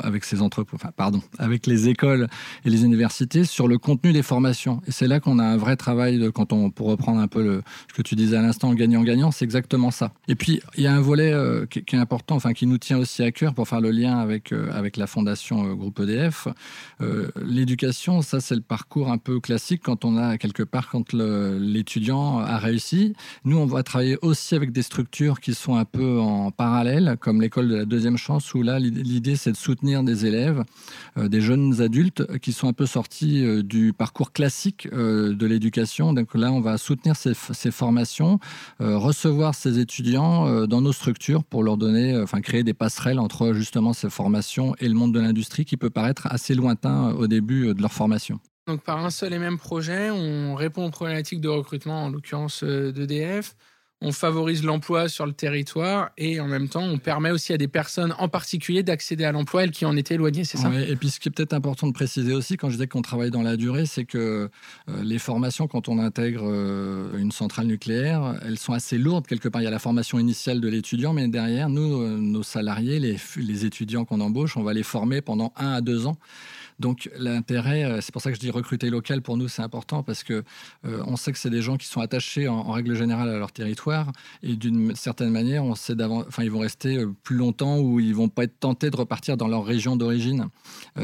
avec 0.04 0.26
ces 0.26 0.42
entreprises, 0.42 0.80
pardon, 0.96 1.22
avec 1.38 1.68
les 1.68 1.90
écoles 1.90 2.28
et 2.66 2.70
les 2.70 2.84
universités 2.84 3.44
sur 3.44 3.68
le 3.68 3.78
contenu 3.78 4.14
des 4.14 4.24
formations. 4.24 4.82
Et 4.88 4.92
c'est 4.92 5.08
là 5.08 5.20
qu'on 5.20 5.40
a 5.40 5.44
un 5.44 5.58
vrai 5.58 5.76
travail 5.76 6.30
quand 6.34 6.54
on, 6.54 6.70
pour 6.70 6.88
reprendre 6.88 7.20
un 7.20 7.28
peu 7.28 7.62
ce 7.90 7.94
que 7.94 8.02
tu 8.02 8.16
disais 8.16 8.38
à 8.38 8.42
l'instant, 8.42 8.74
gagnant-gagnant, 8.74 9.32
c'est 9.32 9.46
exactement 9.46 9.92
ça. 9.92 10.12
Et 10.28 10.36
puis, 10.36 10.62
il 10.78 10.84
y 10.84 10.88
a 10.88 10.94
un 10.94 11.02
volet 11.02 11.34
qui, 11.70 11.84
qui 11.84 11.96
est 11.96 12.00
important, 12.00 12.36
enfin, 12.36 12.54
qui 12.54 12.68
nous 12.68 12.78
tient 12.78 12.98
aussi 12.98 13.19
à 13.24 13.32
cœur 13.32 13.54
pour 13.54 13.68
faire 13.68 13.82
le 13.82 13.92
lien 13.92 14.18
avec, 14.18 14.52
euh, 14.52 14.70
avec 14.72 14.98
la 14.98 15.08
fondation 15.08 15.66
euh, 15.66 15.74
Groupe 15.74 16.00
EDF. 16.00 16.48
Euh, 17.02 17.30
l'éducation, 17.42 18.22
ça 18.22 18.40
c'est 18.40 18.56
le 18.56 18.62
parcours 18.62 19.12
un 19.12 19.18
peu 19.18 19.40
classique 19.40 19.82
quand 19.84 20.06
on 20.06 20.18
a 20.18 20.38
quelque 20.38 20.64
part, 20.64 20.90
quand 20.90 21.14
l'étudiant 21.14 22.40
a 22.40 22.58
réussi. 22.58 23.14
Nous, 23.46 23.58
on 23.58 23.66
va 23.66 23.84
travailler 23.84 24.18
aussi 24.22 24.56
avec 24.56 24.72
des 24.72 24.82
structures 24.82 25.40
qui 25.40 25.54
sont 25.54 25.76
un 25.76 25.86
peu 25.86 26.20
en 26.20 26.52
parallèle, 26.52 27.18
comme 27.20 27.42
l'école 27.42 27.70
de 27.70 27.76
la 27.76 27.86
deuxième 27.86 28.18
chance, 28.18 28.54
où 28.54 28.62
là, 28.62 28.80
l'idée 28.80 29.36
c'est 29.36 29.52
de 29.52 29.58
soutenir 29.58 30.04
des 30.04 30.26
élèves, 30.26 30.64
des 31.18 31.42
jeunes 31.42 31.82
adultes 31.82 32.38
qui 32.40 32.54
sont 32.54 32.68
un 32.68 32.74
peu 32.74 32.86
sortis 32.86 33.64
du 33.64 33.94
parcours 33.94 34.32
classique 34.32 34.88
de 34.92 35.46
l'éducation. 35.46 36.14
Donc 36.14 36.36
là, 36.36 36.52
on 36.52 36.62
va 36.62 36.78
soutenir 36.78 37.16
ces, 37.16 37.34
ces 37.34 37.72
formations, 37.72 38.40
recevoir 38.80 39.56
ces 39.56 39.80
étudiants 39.80 40.68
dans 40.68 40.82
nos 40.82 40.94
structures 40.94 41.44
pour 41.44 41.64
leur 41.64 41.78
donner, 41.78 42.18
enfin 42.18 42.42
créer 42.42 42.64
des 42.64 42.74
passerelles 42.74 43.09
entre 43.18 43.54
justement 43.54 43.94
ces 43.94 44.12
formations 44.12 44.76
et 44.80 44.88
le 44.88 44.94
monde 44.94 45.14
de 45.14 45.20
l'industrie 45.20 45.66
qui 45.66 45.78
peut 45.78 45.90
paraître 45.90 46.28
assez 46.30 46.54
lointain 46.54 47.12
au 47.14 47.26
début 47.26 47.74
de 47.74 47.82
leur 47.82 47.94
formation. 47.94 48.40
Donc 48.68 48.84
par 48.84 49.04
un 49.04 49.10
seul 49.10 49.34
et 49.34 49.40
même 49.40 49.58
projet, 49.58 50.12
on 50.12 50.54
répond 50.54 50.86
aux 50.86 50.92
problématiques 50.92 51.42
de 51.42 51.50
recrutement, 51.50 52.04
en 52.04 52.10
l'occurrence 52.10 52.64
euh, 52.64 52.92
d'EDF, 52.92 53.56
on 54.02 54.12
favorise 54.12 54.64
l'emploi 54.64 55.10
sur 55.10 55.26
le 55.26 55.34
territoire 55.34 56.12
et 56.18 56.40
en 56.40 56.48
même 56.48 56.70
temps, 56.70 56.84
on 56.84 56.98
permet 56.98 57.32
aussi 57.32 57.52
à 57.52 57.58
des 57.58 57.68
personnes 57.68 58.16
en 58.18 58.30
particulier 58.30 58.82
d'accéder 58.82 59.26
à 59.26 59.32
l'emploi, 59.32 59.64
elles 59.64 59.72
qui 59.72 59.86
en 59.86 59.98
étaient 59.98 60.16
éloignées, 60.16 60.46
c'est 60.46 60.58
ça? 60.58 60.72
Et 60.88 60.96
puis 60.96 61.10
ce 61.10 61.20
qui 61.20 61.28
est 61.28 61.32
peut-être 61.32 61.54
important 61.54 61.88
de 61.88 61.92
préciser 61.92 62.34
aussi, 62.34 62.56
quand 62.56 62.70
je 62.70 62.76
disais 62.76 62.88
qu'on 62.88 63.02
travaille 63.02 63.32
dans 63.32 63.42
la 63.42 63.58
durée, 63.58 63.86
c'est 63.86 64.06
que 64.06 64.18
euh, 64.90 65.04
les 65.04 65.20
formations, 65.20 65.68
quand 65.68 65.90
on 65.90 66.00
intègre 66.00 66.46
euh, 66.46 67.18
une 67.18 67.32
centrale 67.32 67.68
nucléaire, 67.68 68.40
elles 68.46 68.58
sont 68.58 68.74
assez 68.74 68.98
lourdes. 68.98 69.28
Quelque 69.28 69.50
part, 69.50 69.62
il 69.62 69.66
y 69.66 69.68
a 69.68 69.72
la 69.72 69.80
formation 69.80 70.18
initiale 70.18 70.62
de 70.62 70.68
l'étudiant, 70.70 71.14
mais 71.14 71.28
derrière, 71.28 71.70
nous, 71.70 72.02
euh, 72.02 72.18
nos 72.18 72.44
salariés, 72.44 73.00
les, 73.00 73.18
les 73.36 73.66
étudiants 73.66 74.06
qu'on 74.06 74.22
embauche, 74.22 74.56
on 74.56 74.64
va 74.64 74.74
les 74.74 74.84
former 74.84 75.22
pendant 75.22 75.52
un 75.58 75.74
à 75.74 75.82
deux 75.82 76.06
ans. 76.06 76.18
Donc 76.80 77.10
l'intérêt, 77.18 77.84
euh, 77.84 78.02
c'est 78.02 78.14
pour 78.14 78.22
ça 78.22 78.30
que 78.30 78.36
je 78.36 78.40
dis 78.40 78.52
recruter 78.52 78.90
local 78.90 79.22
pour 79.22 79.38
nous, 79.38 79.48
c'est 79.48 79.62
important 79.62 80.02
parce 80.02 80.24
que 80.24 80.44
euh, 80.86 81.04
on 81.06 81.18
sait 81.18 81.32
que 81.32 81.38
c'est 81.38 81.50
des 81.50 81.62
gens 81.62 81.78
qui 81.78 81.88
sont 81.88 82.00
attachés 82.00 82.48
en, 82.48 82.72
règle 82.72 82.96
générale 82.96 83.30
à 83.30 83.38
leur 83.38 83.52
territoire 83.52 84.12
et 84.44 84.56
d'une 84.56 84.96
certaine 84.96 85.32
manière, 85.32 85.64
on 85.66 85.76
sait 85.76 85.96
enfin 86.02 86.44
ils 86.44 86.52
vont 86.52 86.60
rester 86.60 86.98
euh, 86.98 87.14
plus 87.24 87.36
longtemps 87.36 87.80
ou 87.80 88.00
ils 88.00 88.16
vont 88.16 88.30
pas 88.30 88.46
être 88.46 88.60
tentés 88.60 88.90
de 88.90 88.96
repartir 88.96 89.36
dans 89.36 89.48
leur 89.48 89.66
région 89.66 89.96
d'origine. 89.96 90.48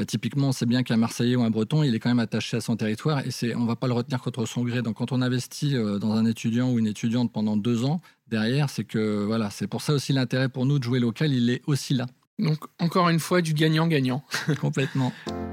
typiquement, 0.07 0.50
on 0.50 0.51
sait 0.51 0.66
bien 0.66 0.83
qu'un 0.83 0.98
Marseillais 0.98 1.36
ou 1.36 1.44
un 1.44 1.50
Breton, 1.50 1.83
il 1.83 1.94
est 1.94 2.00
quand 2.00 2.10
même 2.10 2.19
attaché 2.19 2.57
à 2.57 2.62
son 2.62 2.77
territoire 2.77 3.25
et 3.25 3.31
c'est, 3.31 3.56
on 3.56 3.66
va 3.66 3.75
pas 3.75 3.88
le 3.88 3.94
retenir 3.94 4.22
contre 4.22 4.46
son 4.46 4.63
gré. 4.63 4.82
Donc 4.82 4.98
quand 4.98 5.12
on 5.12 5.22
investit 5.22 5.74
dans 5.74 6.13
un 6.13 6.25
étudiant 6.25 6.72
ou 6.72 6.79
une 6.79 6.88
étudiante 6.88 7.32
pendant 7.32 7.58
deux 7.58 7.84
ans, 7.84 8.00
derrière, 8.27 8.70
c'est 8.70 8.84
que 8.84 9.24
voilà, 9.25 9.50
c'est 9.50 9.67
pour 9.67 9.82
ça 9.82 9.94
aussi 9.94 10.13
l'intérêt 10.13 10.50
pour 10.50 10.65
nous 10.65 10.79
de 10.79 10.84
jouer 10.84 11.00
local, 11.00 11.34
il 11.34 11.50
est 11.50 11.62
aussi 11.67 11.94
là. 11.94 12.05
Donc 12.39 12.60
encore 12.79 13.10
une 13.10 13.20
fois, 13.20 13.41
du 13.41 13.53
gagnant-gagnant. 13.53 14.24
Complètement. 14.62 15.12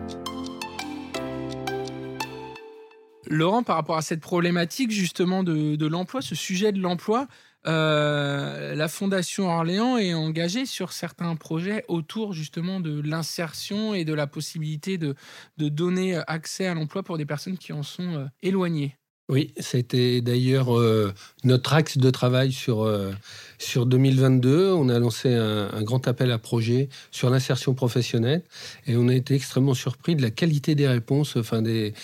Laurent, 3.33 3.63
par 3.63 3.77
rapport 3.77 3.97
à 3.97 4.03
cette 4.03 4.21
problématique 4.21 4.91
justement 4.91 5.43
de, 5.43 5.87
l'emploi, 5.87 6.21
ce 6.21 6.35
sujet 6.35 6.71
de 6.71 6.79
l'emploi, 6.79 7.29
euh, 7.67 8.75
la 8.75 8.89
Fondation 8.89 9.49
Orléans 9.49 9.97
est 9.97 10.13
engagée 10.13 10.67
sur 10.67 10.93
certains 10.93 11.35
projets 11.37 11.85
autour 11.89 12.35
justement 12.35 12.79
de 12.81 13.01
l'insertion 13.01 13.95
et 13.95 14.05
de 14.05 14.13
la 14.13 14.27
possibilité 14.27 14.99
de, 14.99 15.15
donner 15.57 16.21
accès 16.27 16.67
à 16.67 16.75
l'emploi 16.75 17.03
pour 17.03 17.17
des 17.17 17.25
personnes 17.25 17.57
qui 17.57 17.73
en 17.73 17.83
sont 17.83 18.17
euh, 18.17 18.27
éloignées. 18.43 18.99
Oui, 19.33 19.51
c'était 19.59 20.21
d'ailleurs 20.21 20.79
euh, 20.79 21.11
notre 21.43 21.73
axe 21.73 21.97
de 21.97 22.11
travail 22.11 22.53
sur, 22.53 22.83
euh, 22.83 23.13
sur 23.59 23.87
2022. 23.87 24.73
On 24.73 24.91
a 24.91 24.99
lancé 24.99 25.33
un, 25.33 25.83
grand 25.83 26.07
appel 26.07 26.31
à 26.31 26.37
projet 26.37 26.91
sur 27.11 27.31
l'insertion 27.31 27.73
professionnelle 27.73 28.43
et 28.87 28.95
on 28.95 29.09
a 29.09 29.15
été 29.15 29.35
extrêmement 29.35 29.73
surpris 29.73 30.17
de 30.17 30.21
la 30.21 30.31
qualité 30.31 30.75
des 30.75 30.87
réponses 30.87 31.39
enfin 31.39 31.63
des, 31.63 31.95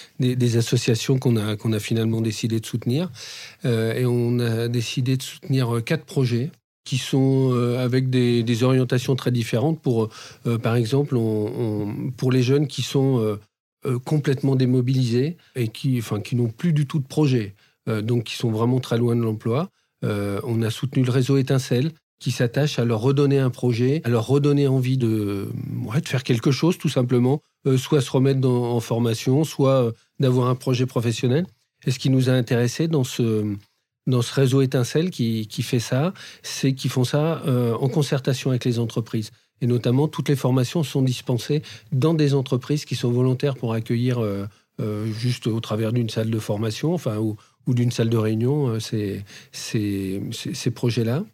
associations 0.56 1.18
qu'on 1.18 1.36
a, 1.36 1.52
a 1.52 1.78
finalement 1.78 2.22
décidé 2.22 2.60
de 2.60 2.66
soutenir. 2.66 3.10
Euh, 3.66 3.92
et 3.92 4.06
on 4.06 4.38
a 4.38 4.68
décidé 4.68 5.18
de 5.18 5.22
soutenir 5.22 5.84
quatre 5.84 6.06
projets 6.06 6.50
qui 6.86 6.96
sont 6.96 7.52
avec 7.78 8.08
des, 8.08 8.42
des, 8.42 8.62
orientations 8.62 9.14
très 9.16 9.30
différentes. 9.30 9.82
Pour, 9.82 10.08
par 10.62 10.76
exemple, 10.76 11.14
pour 12.16 12.32
les 12.32 12.42
jeunes 12.42 12.66
qui 12.66 12.80
sont 12.80 13.38
euh, 13.88 13.98
complètement 13.98 14.54
démobilisés 14.54 15.36
et 15.56 15.68
qui, 15.68 15.98
enfin, 15.98 16.20
qui 16.20 16.36
n'ont 16.36 16.48
plus 16.48 16.72
du 16.72 16.86
tout 16.86 16.98
de 16.98 17.06
projet, 17.06 17.54
euh, 17.88 18.02
donc 18.02 18.24
qui 18.24 18.34
sont 18.34 18.50
vraiment 18.50 18.80
très 18.80 18.98
loin 18.98 19.16
de 19.16 19.22
l'emploi. 19.22 19.70
Euh, 20.04 20.40
on 20.44 20.62
a 20.62 20.70
soutenu 20.70 21.02
le 21.02 21.10
réseau 21.10 21.38
Étincelle 21.38 21.92
qui 22.20 22.30
s'attache 22.30 22.78
à 22.78 22.84
leur 22.84 23.00
redonner 23.00 23.38
un 23.38 23.50
projet, 23.50 24.02
à 24.04 24.08
leur 24.10 24.26
redonner 24.26 24.68
envie 24.68 24.98
de, 24.98 25.48
de 25.48 26.08
faire 26.08 26.22
quelque 26.22 26.50
chose 26.50 26.76
tout 26.76 26.88
simplement, 26.88 27.40
soit 27.76 28.00
se 28.00 28.10
remettre 28.10 28.46
en 28.48 28.80
formation, 28.80 29.44
soit 29.44 29.92
d'avoir 30.18 30.48
un 30.48 30.56
projet 30.56 30.84
professionnel. 30.84 31.46
Et 31.86 31.92
ce 31.92 31.98
qui 32.00 32.10
nous 32.10 32.28
a 32.28 32.32
intéressé 32.32 32.88
dans 32.88 33.04
ce, 33.04 33.54
dans 34.08 34.22
ce 34.22 34.34
réseau 34.34 34.62
Étincelle 34.62 35.10
qui, 35.10 35.46
qui 35.46 35.62
fait 35.62 35.78
ça, 35.78 36.12
c'est 36.42 36.72
qu'ils 36.72 36.90
font 36.90 37.04
ça 37.04 37.44
en 37.46 37.88
concertation 37.88 38.50
avec 38.50 38.64
les 38.64 38.80
entreprises. 38.80 39.30
Et 39.60 39.66
notamment, 39.66 40.08
toutes 40.08 40.28
les 40.28 40.36
formations 40.36 40.82
sont 40.82 41.02
dispensées 41.02 41.62
dans 41.92 42.14
des 42.14 42.34
entreprises 42.34 42.84
qui 42.84 42.94
sont 42.94 43.10
volontaires 43.10 43.56
pour 43.56 43.72
accueillir 43.72 44.20
euh, 44.20 44.46
juste 45.06 45.46
au 45.46 45.60
travers 45.60 45.92
d'une 45.92 46.08
salle 46.08 46.30
de 46.30 46.38
formation, 46.38 46.94
enfin 46.94 47.18
ou, 47.18 47.36
d'une 47.66 47.90
salle 47.90 48.08
de 48.08 48.16
réunion, 48.16 48.80
ces, 48.80 49.24
ces, 49.52 50.22
ces 50.32 50.70
projets-là. 50.70 51.24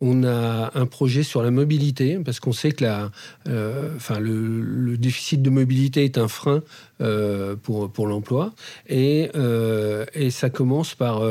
On 0.00 0.24
a 0.24 0.72
un 0.74 0.86
projet 0.86 1.22
sur 1.22 1.42
la 1.42 1.50
mobilité, 1.50 2.18
parce 2.18 2.38
qu'on 2.38 2.52
sait 2.52 2.72
que 2.72 2.84
la, 2.84 3.10
euh, 3.48 3.96
le, 4.20 4.98
déficit 4.98 5.40
de 5.40 5.48
mobilité 5.48 6.04
est 6.04 6.18
un 6.18 6.28
frein 6.28 6.62
euh, 7.00 7.56
pour, 7.56 7.90
pour 7.90 8.06
l'emploi. 8.06 8.52
Et, 8.88 9.30
euh, 9.36 10.04
et, 10.12 10.30
ça 10.30 10.50
commence 10.50 10.94
par, 10.94 11.22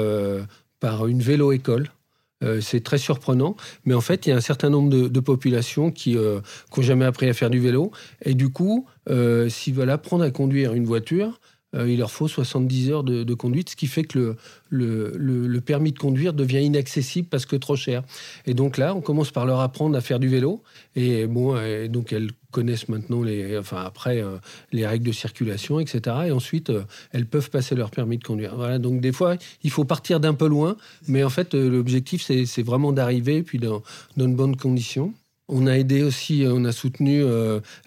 par 0.79 1.05
une 1.05 1.21
vélo-école. 1.21 1.91
C'est 2.61 2.83
très 2.83 2.97
surprenant, 2.97 3.55
mais 3.85 3.93
en 3.93 4.01
fait, 4.01 4.25
il 4.25 4.29
y 4.29 4.33
a 4.33 4.35
un 4.35 4.41
certain 4.41 4.69
nombre 4.69 4.89
de, 4.89 5.19
populations 5.19 5.91
qui 5.91 6.15
n'ont 6.15 6.41
jamais 6.79 7.05
appris 7.05 7.27
à 7.27 7.33
faire 7.33 7.49
du 7.49 7.59
vélo. 7.59 7.91
Et 8.23 8.33
du 8.33 8.49
coup, 8.49 8.87
s'ils 9.47 9.73
veulent 9.73 9.89
apprendre 9.89 10.23
à 10.23 10.31
conduire 10.31 10.73
une 10.73 10.85
voiture, 10.85 11.39
euh, 11.75 11.89
il 11.89 11.99
leur 11.99 12.11
faut 12.11 12.27
70 12.27 12.91
heures 12.91 13.03
de, 13.03 13.33
conduite, 13.33 13.69
ce 13.71 13.75
qui 13.75 13.87
fait 13.87 14.03
que 14.03 14.35
le, 14.69 15.59
permis 15.59 15.91
de 15.91 15.99
conduire 15.99 16.33
devient 16.33 16.63
inaccessible 16.63 17.27
parce 17.29 17.45
que 17.45 17.55
trop 17.55 17.75
cher. 17.75 18.03
Et 18.45 18.53
donc 18.53 18.77
là, 18.77 18.95
on 18.95 19.01
commence 19.01 19.31
par 19.31 19.45
leur 19.45 19.59
apprendre 19.59 19.97
à 19.97 20.01
faire 20.01 20.19
du 20.19 20.27
vélo. 20.27 20.61
Et 20.95 21.27
bon, 21.27 21.55
donc 21.89 22.13
elles 22.13 22.31
connaissent 22.55 22.87
maintenant 22.87 23.21
les, 23.21 23.57
enfin 23.57 23.83
après 23.83 24.23
euh, 24.23 24.37
les 24.71 24.87
règles 24.87 25.05
de 25.05 25.11
circulation, 25.11 25.81
etc. 25.81 26.15
Et 26.27 26.31
ensuite, 26.31 26.69
euh, 26.69 26.83
elles 27.11 27.25
peuvent 27.25 27.49
passer 27.49 27.75
leur 27.75 27.91
permis 27.91 28.17
de 28.17 28.23
conduire. 28.23 28.55
Voilà. 28.55 28.79
Donc 28.79 29.01
des 29.01 29.11
fois, 29.11 29.35
il 29.63 29.71
faut 29.71 29.83
partir 29.83 30.21
d'un 30.21 30.33
peu 30.33 30.47
loin, 30.47 30.77
mais 31.09 31.21
en 31.25 31.29
fait, 31.29 31.53
l'objectif 31.53 32.23
c'est 32.23 32.63
vraiment 32.63 32.93
d'arriver 32.93 33.43
puis 33.43 33.59
dans, 33.59 33.83
dans 34.15 34.29
de 34.29 34.33
bonnes 34.33 34.55
conditions. 34.55 35.13
On 35.47 35.67
a 35.67 35.77
aidé 35.77 36.01
aussi, 36.01 36.43
on 36.47 36.65
a 36.65 36.71
soutenu 36.71 37.23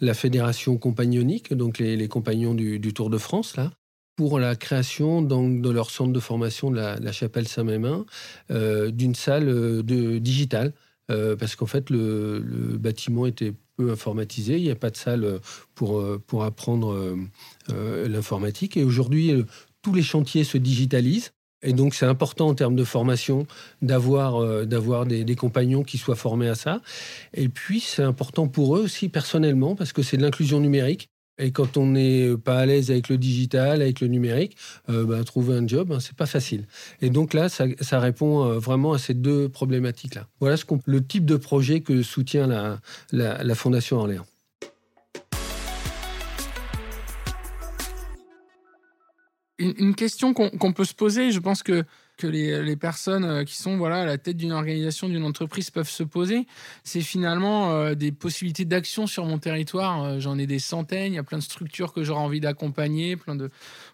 la 0.01 0.15
fédération 0.15 0.79
compagnonique, 0.79 1.53
donc 1.53 1.79
les, 1.79 2.09
compagnons 2.09 2.55
du, 2.55 2.93
Tour 2.95 3.11
de 3.11 3.19
France, 3.19 3.57
là, 3.57 3.73
pour 4.19 4.41
la 4.41 4.57
création 4.57 5.23
donc, 5.23 5.63
de 5.63 5.71
leur 5.71 5.91
centre 5.91 6.13
de 6.13 6.19
formation 6.19 6.73
de 6.73 6.77
la, 6.77 7.13
chapelle 7.13 7.47
Saint-Mémin 7.47 8.05
euh, 8.51 8.91
d'une 8.91 9.15
salle 9.15 9.49
euh, 9.49 9.83
de, 9.85 10.19
digitale. 10.19 10.75
Euh, 11.09 11.37
parce 11.37 11.55
qu'en 11.55 11.67
fait, 11.67 11.89
le, 11.89 12.41
bâtiment 12.81 13.27
était 13.27 13.55
peu 13.77 13.93
informatisé. 13.93 14.57
Il 14.57 14.65
n'y 14.65 14.73
a 14.73 14.77
pas 14.77 14.91
de 14.91 14.97
salle 14.97 15.39
pour, 15.77 16.05
pour 16.27 16.43
apprendre 16.43 17.17
l'informatique. 17.69 18.77
Et 18.77 18.83
aujourd'hui, 18.83 19.33
tous 19.83 19.95
les 19.95 20.03
chantiers 20.03 20.43
se 20.43 20.59
digitalisent. 20.59 21.31
Et 21.63 21.73
donc, 21.73 21.95
c'est 21.95 22.07
important 22.07 22.49
en 22.49 22.55
termes 22.55 22.77
de 22.77 22.85
formation 22.85 23.47
d'avoir 23.83 24.67
d'avoir 24.67 25.07
des, 25.07 25.35
compagnons 25.35 25.83
qui 25.83 25.99
soient 25.99 26.17
formés 26.17 26.49
à 26.49 26.55
ça. 26.55 26.81
Et 27.35 27.49
puis, 27.49 27.81
c'est 27.81 28.03
important 28.03 28.49
pour 28.49 28.77
eux 28.77 28.81
aussi 28.81 29.09
personnellement, 29.09 29.75
parce 29.75 29.93
que 29.93 30.03
c'est 30.03 30.17
de 30.17 30.23
l'inclusion 30.23 30.61
numérique. 30.61 31.09
Et 31.39 31.53
quand 31.53 31.77
on 31.77 31.87
n'est 31.87 32.37
pas 32.37 32.59
à 32.59 32.67
l'aise 32.67 32.91
avec 32.91 33.09
le 33.09 33.17
digital, 33.17 33.81
avec 33.81 34.01
le 34.01 34.09
numérique, 34.09 34.57
euh, 34.89 35.05
bah, 35.05 35.23
trouver 35.25 35.55
un 35.55 35.67
job, 35.67 35.93
hein, 35.93 36.01
c'est 36.01 36.17
pas 36.17 36.27
facile. 36.27 36.67
Et 37.01 37.11
donc 37.11 37.33
là, 37.33 37.49
ça, 37.49 38.01
répond 38.01 38.45
euh, 38.45 38.59
vraiment 38.59 38.93
à 38.93 38.99
ces 38.99 39.15
deux 39.15 39.49
problématiques-là. 39.49 40.27
Voilà 40.41 40.57
ce 40.57 40.65
le 40.87 41.07
type 41.07 41.25
de 41.25 41.37
projet 41.37 41.81
que 41.81 42.03
soutient 42.03 42.47
la, 42.47 42.81
la, 43.13 43.55
Fondation 43.55 43.99
Orléans. 43.99 44.27
Une, 49.59 49.97
question 49.97 50.35
qu'on 50.35 50.73
peut 50.73 50.85
se 50.85 50.95
poser, 50.95 51.33
je 51.33 51.41
pense 51.41 51.65
que 51.65 51.85
les, 52.23 52.77
personnes 52.77 53.25
euh, 53.25 53.45
qui 53.45 53.57
sont 53.57 53.77
voilà, 53.77 54.03
à 54.03 54.05
la 54.07 54.19
tête 54.19 54.37
d'une 54.37 54.53
organisation, 54.53 55.09
d'une 55.09 55.25
entreprise 55.25 55.71
peuvent 55.71 55.89
se 55.89 56.03
poser, 56.03 56.47
c'est 56.85 57.01
finalement 57.01 57.73
euh, 57.73 57.95
des 57.95 58.13
possibilités 58.13 58.65
d'action 58.65 59.07
sur 59.07 59.25
mon 59.25 59.39
territoire. 59.39 60.05
Euh, 60.05 60.21
j'en 60.21 60.39
ai 60.39 60.47
des 60.47 60.59
centaines, 60.59 61.13
il 61.13 61.17
y 61.17 61.19
a 61.19 61.25
plein 61.25 61.39
de 61.39 61.43
structures 61.43 61.93
que 61.93 62.03
j'aurais 62.03 62.21
envie 62.21 62.41
d'accompagner, 62.41 63.17
plein 63.17 63.35
de 63.35 63.51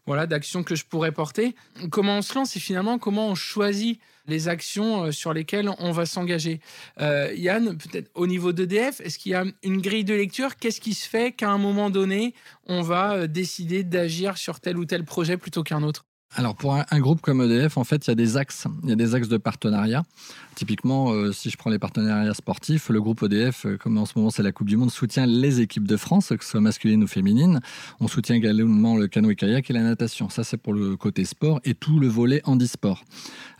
voilà 0.06 0.26
d'actions 0.26 0.62
que 0.62 0.75
je 0.75 0.85
pourrais 0.85 1.12
porter. 1.12 1.54
Comment 1.90 2.18
on 2.18 2.23
se 2.23 2.35
lance 2.35 2.56
et 2.56 2.61
finalement 2.61 2.99
comment 2.99 3.28
on 3.28 3.35
choisit 3.35 4.00
les 4.26 4.49
actions 4.49 5.12
sur 5.12 5.33
lesquelles 5.33 5.71
on 5.78 5.93
va 5.93 6.07
s'engager. 6.07 6.61
Yann, 7.00 7.76
peut-être 7.76 8.11
au 8.14 8.26
niveau 8.26 8.52
d'EDF, 8.52 9.00
est-ce 9.00 9.19
qu'il 9.19 9.33
y 9.33 9.35
a 9.35 9.45
une 9.62 9.81
grille 9.81 10.04
de 10.04 10.14
lecture? 10.14 10.57
Qu'est-ce 10.57 10.81
qui 10.81 10.95
se 10.95 11.09
fait 11.09 11.33
qu'à 11.33 11.50
un 11.50 11.59
moment 11.59 11.90
donné, 11.90 12.35
on 12.66 12.83
va 12.83 13.26
décider 13.26 13.85
d'agir 13.85 14.38
sur 14.38 14.61
tel 14.61 14.78
ou 14.78 14.85
tel 14.85 15.04
projet 15.04 15.37
plutôt 15.37 15.62
qu'un 15.62 15.83
autre? 15.83 16.07
Alors 16.37 16.57
pour 16.57 16.75
un, 16.75 17.00
groupe 17.00 17.21
comme 17.21 17.43
EDF, 17.43 17.76
en 17.78 17.85
fait, 17.85 18.07
il 18.07 18.11
y 18.11 18.12
a 18.12 18.16
des 18.16 18.37
axes, 18.37 18.66
il 18.83 18.88
y 18.88 18.93
a 18.93 18.97
des 18.97 19.14
axes 19.14 19.28
de 19.28 19.37
partenariat. 19.37 20.02
Typiquement, 20.57 21.11
euh, 21.12 21.33
si 21.33 21.50
je 21.50 21.57
prends 21.57 21.71
les 21.71 21.78
partenariats 21.78 22.35
sportifs, 22.35 22.88
le 22.88 23.00
groupe 23.00 23.23
EDF, 23.23 23.66
euh, 23.66 23.76
comme 23.76 23.99
en 23.99 24.07
ce 24.07 24.12
moment 24.16 24.31
c'est 24.31 24.43
la 24.43 24.52
Coupe 24.52 24.69
du 24.69 24.76
Monde, 24.76 24.90
soutient 24.90 25.26
les 25.26 25.61
équipes 25.61 25.87
de 25.87 25.97
France, 25.97 26.28
que 26.28 26.45
ce 26.45 26.50
soit 26.50 26.61
masculines 26.61 27.02
ou 27.04 27.07
féminines. 27.07 27.61
On 28.00 28.09
soutient 28.09 28.35
également 28.35 28.97
le 28.97 29.07
canoë-kayak 29.07 29.71
et 29.71 29.73
la 29.73 29.83
natation. 29.83 30.28
Ça, 30.28 30.43
c'est 30.45 30.57
pour 30.57 30.73
le 30.73 30.97
côté 30.97 31.25
sport 31.25 31.61
et 31.64 31.75
tout 31.75 32.00
le 32.00 32.09
volet 32.09 32.40
handisport. 32.45 33.04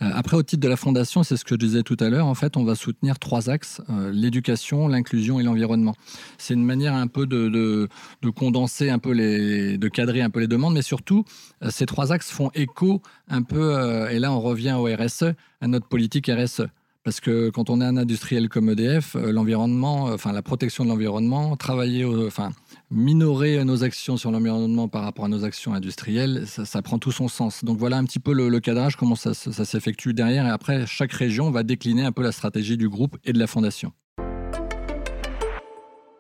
Euh, 0.03 0.11
après, 0.13 0.37
au 0.37 0.43
titre 0.43 0.63
de 0.63 0.69
la 0.69 0.77
fondation, 0.77 1.23
c'est 1.23 1.37
ce 1.37 1.45
que 1.45 1.55
je 1.55 1.61
disais 1.61 1.83
tout 1.83 1.97
à 2.01 2.11
l'heure, 2.11 2.27
en 2.27 2.35
fait, 2.35 2.57
on 2.57 2.65
va 2.65 2.75
soutenir 2.75 3.19
trois 3.21 3.51
axes, 3.51 3.81
l'éducation, 4.13 4.89
l'inclusion 4.89 5.39
et 5.39 5.45
l'environnement. 5.45 5.95
C'est 6.39 6.55
une 6.55 6.65
manière 6.65 6.95
un 6.95 7.07
peu 7.07 7.27
de, 7.27 7.49
de, 7.49 7.89
de, 8.23 8.31
condenser 8.31 8.91
un 8.91 8.99
peu 8.99 9.13
les, 9.13 9.79
de 9.79 9.89
cadrer 9.89 10.23
un 10.23 10.31
peu 10.31 10.41
les 10.41 10.49
demandes, 10.49 10.75
mais 10.75 10.83
surtout, 10.83 11.25
ces 11.71 11.87
trois 11.87 12.13
axes 12.13 12.31
font 12.31 12.51
écho 12.55 13.03
un 13.29 13.43
peu, 13.43 14.09
et 14.11 14.19
là 14.19 14.33
on 14.33 14.41
revient 14.41 14.77
au 14.79 14.85
RSE, 14.85 15.35
à 15.61 15.67
notre 15.67 15.87
politique 15.87 16.31
RSE. 16.31 16.63
Parce 17.05 17.21
que 17.21 17.51
quand 17.51 17.69
on 17.69 17.83
est 17.83 17.85
un 17.85 17.99
industriel 17.99 18.49
comme 18.49 18.71
EDF, 18.71 19.15
euh, 19.15 19.31
l'environnement, 19.31 20.09
euh, 20.09 20.15
enfin 20.15 20.33
la 20.33 20.41
protection 20.41 20.85
de 20.85 20.89
l'environnement, 20.89 21.55
travailler, 21.55 22.07
enfin 22.07 22.53
minorer 22.91 23.63
nos 23.63 23.85
actions 23.85 24.17
sur 24.17 24.31
l'environnement 24.31 24.89
par 24.89 25.03
rapport 25.03 25.27
à 25.27 25.29
nos 25.29 25.45
actions 25.45 25.75
industrielles, 25.75 26.47
ça, 26.47 26.81
prend 26.81 26.99
tout 26.99 27.13
son 27.13 27.29
sens. 27.29 27.63
Donc 27.63 27.77
voilà 27.77 27.99
un 27.99 28.05
petit 28.05 28.21
peu 28.21 28.33
le, 28.33 28.59
cadrage, 28.59 28.97
comment 28.97 29.17
ça, 29.17 29.35
s'effectue 29.35 30.15
derrière. 30.15 30.47
Et 30.47 30.51
après, 30.51 30.87
chaque 30.87 31.13
région 31.13 31.51
va 31.51 31.63
décliner 31.63 32.05
un 32.05 32.13
peu 32.13 32.23
la 32.23 32.33
stratégie 32.33 32.79
du 32.79 32.89
groupe 32.89 33.19
et 33.25 33.35
de 33.35 33.39
la 33.39 33.47
fondation. 33.47 33.93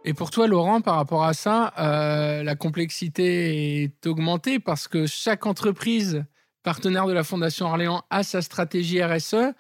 Et 0.06 0.12
pour 0.12 0.30
toi, 0.30 0.46
Laurent, 0.46 0.82
par 0.82 0.96
rapport 0.96 1.24
à 1.24 1.32
ça, 1.32 1.72
euh, 1.78 2.42
la 2.42 2.54
complexité 2.56 3.82
est 3.82 4.06
augmentée 4.06 4.58
parce 4.58 4.86
que 4.86 5.06
chaque 5.06 5.46
entreprise 5.46 6.24
partenaire 6.62 7.06
de 7.06 7.14
la 7.14 7.24
Fondation 7.24 7.66
Orléans 7.66 8.04
a 8.10 8.22
sa 8.22 8.42
stratégie 8.42 9.02
RSE. 9.02 9.54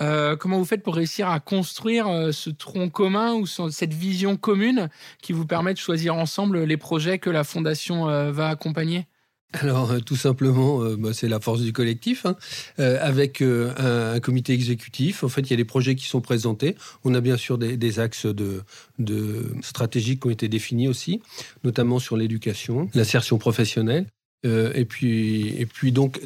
Euh, 0.00 0.34
comment 0.36 0.56
vous 0.56 0.64
faites 0.64 0.82
pour 0.82 0.94
réussir 0.94 1.28
à 1.28 1.40
construire 1.40 2.08
euh, 2.08 2.32
ce 2.32 2.48
tronc 2.48 2.88
commun 2.88 3.34
ou 3.34 3.44
cette 3.46 3.92
vision 3.92 4.38
commune 4.38 4.88
qui 5.20 5.34
vous 5.34 5.46
permet 5.46 5.74
de 5.74 5.78
choisir 5.78 6.14
ensemble 6.14 6.64
les 6.64 6.78
projets 6.78 7.18
que 7.18 7.28
la 7.28 7.44
Fondation 7.44 8.06
va 8.32 8.48
accompagner? 8.48 9.06
Alors, 9.52 10.02
tout 10.04 10.16
simplement, 10.16 10.80
bah, 10.96 11.12
c'est 11.12 11.28
la 11.28 11.40
force 11.40 11.60
du 11.60 11.72
collectif, 11.72 12.26
hein. 12.26 12.36
avec 12.78 13.42
un, 13.42 14.20
comité 14.20 14.52
exécutif. 14.52 15.24
En 15.24 15.28
fait, 15.28 15.42
il 15.42 15.50
y 15.50 15.54
a 15.54 15.56
des 15.56 15.64
projets 15.64 15.94
qui 15.94 16.06
sont 16.06 16.20
présentés. 16.20 16.76
On 17.04 17.14
a 17.14 17.20
bien 17.20 17.36
sûr 17.36 17.58
des, 17.58 17.98
axes 17.98 18.26
de, 18.26 18.62
de 18.98 19.54
stratégiques 19.62 20.20
qui 20.20 20.26
ont 20.28 20.30
été 20.30 20.48
définis 20.48 20.88
aussi, 20.88 21.20
notamment 21.64 21.98
sur 21.98 22.16
l'éducation, 22.16 22.88
l'insertion 22.94 23.38
professionnelle. 23.38 24.06
et, 24.44 24.84
puis, 24.84 25.48
et 25.58 25.66
puis, 25.66 25.92
donc, 25.92 26.20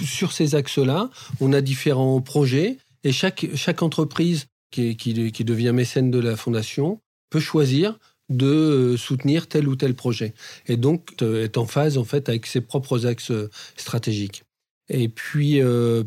sur 0.00 0.32
ces 0.32 0.54
axes-là, 0.54 1.10
on 1.40 1.52
a 1.52 1.60
différents 1.60 2.20
projets 2.20 2.78
et 3.04 3.12
chaque, 3.12 3.46
chaque 3.54 3.82
entreprise 3.82 4.46
qui, 4.70 4.96
qui, 4.96 5.44
devient 5.44 5.72
mécène 5.72 6.10
de 6.10 6.18
la 6.18 6.36
fondation 6.36 7.00
peut 7.30 7.40
choisir 7.40 7.98
de 8.32 8.46
euh, 8.46 8.96
soutenir 8.96 9.46
tel 9.46 9.68
ou 9.68 9.76
tel 9.76 9.94
projet. 9.94 10.34
Et 10.66 10.76
donc, 10.76 11.10
euh, 11.22 11.44
est 11.44 11.58
en 11.58 11.66
phase, 11.66 11.98
en 11.98 12.04
fait, 12.04 12.28
avec 12.28 12.46
ses 12.46 12.60
propres 12.60 13.06
axes 13.06 13.30
euh, 13.30 13.50
stratégiques. 13.76 14.42
Et 14.88 15.08
puis, 15.08 15.60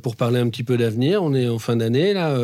pour 0.04 0.16
parler 0.16 0.38
un 0.40 0.50
petit 0.50 0.64
peu 0.64 0.78
d'avenir, 0.78 1.24
on 1.24 1.34
est 1.34 1.48
en 1.48 1.58
fin 1.58 1.76
d'année, 1.78 2.14
là. 2.14 2.38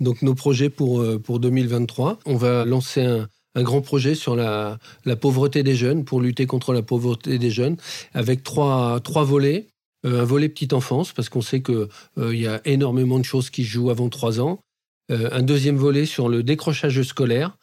donc, 0.00 0.22
nos 0.22 0.34
projets 0.34 0.70
pour, 0.70 1.04
pour 1.20 1.38
2023, 1.38 2.18
on 2.24 2.36
va 2.36 2.64
lancer 2.64 3.02
un, 3.02 3.28
grand 3.62 3.80
projet 3.80 4.16
sur 4.16 4.34
la, 4.34 4.78
la, 5.04 5.14
pauvreté 5.14 5.62
des 5.62 5.76
jeunes, 5.76 6.04
pour 6.04 6.20
lutter 6.20 6.46
contre 6.46 6.72
la 6.72 6.82
pauvreté 6.82 7.38
des 7.38 7.50
jeunes, 7.50 7.76
avec 8.12 8.42
trois, 8.42 8.98
trois 9.04 9.22
volets. 9.22 9.68
Un 10.04 10.24
volet 10.24 10.48
petite 10.48 10.72
enfance, 10.72 11.12
parce 11.12 11.28
qu'on 11.28 11.42
sait 11.42 11.62
qu'il 11.62 11.86
y 12.16 12.46
a 12.48 12.60
énormément 12.64 13.20
de 13.20 13.24
choses 13.24 13.50
qui 13.50 13.62
jouent 13.62 13.90
avant 13.90 14.08
trois 14.08 14.40
ans. 14.40 14.63
Euh, 15.10 15.28
un 15.32 15.42
deuxième 15.42 15.76
volet 15.76 16.06
sur 16.06 16.30
le 16.30 16.42
décrochage 16.42 17.02
scolaire 17.02 17.58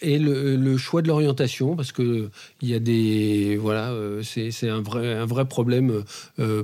et 0.00 0.18
le, 0.18 0.76
choix 0.78 1.02
de 1.02 1.08
l'orientation 1.08 1.76
parce 1.76 1.92
que 1.92 2.30
il 2.62 2.68
y 2.68 2.74
a 2.74 2.78
des 2.78 3.58
voilà 3.60 3.94
c'est 4.22 4.68
un 4.68 4.80
vrai 4.80 5.12
un 5.12 5.26
vrai 5.26 5.46
problème 5.46 6.02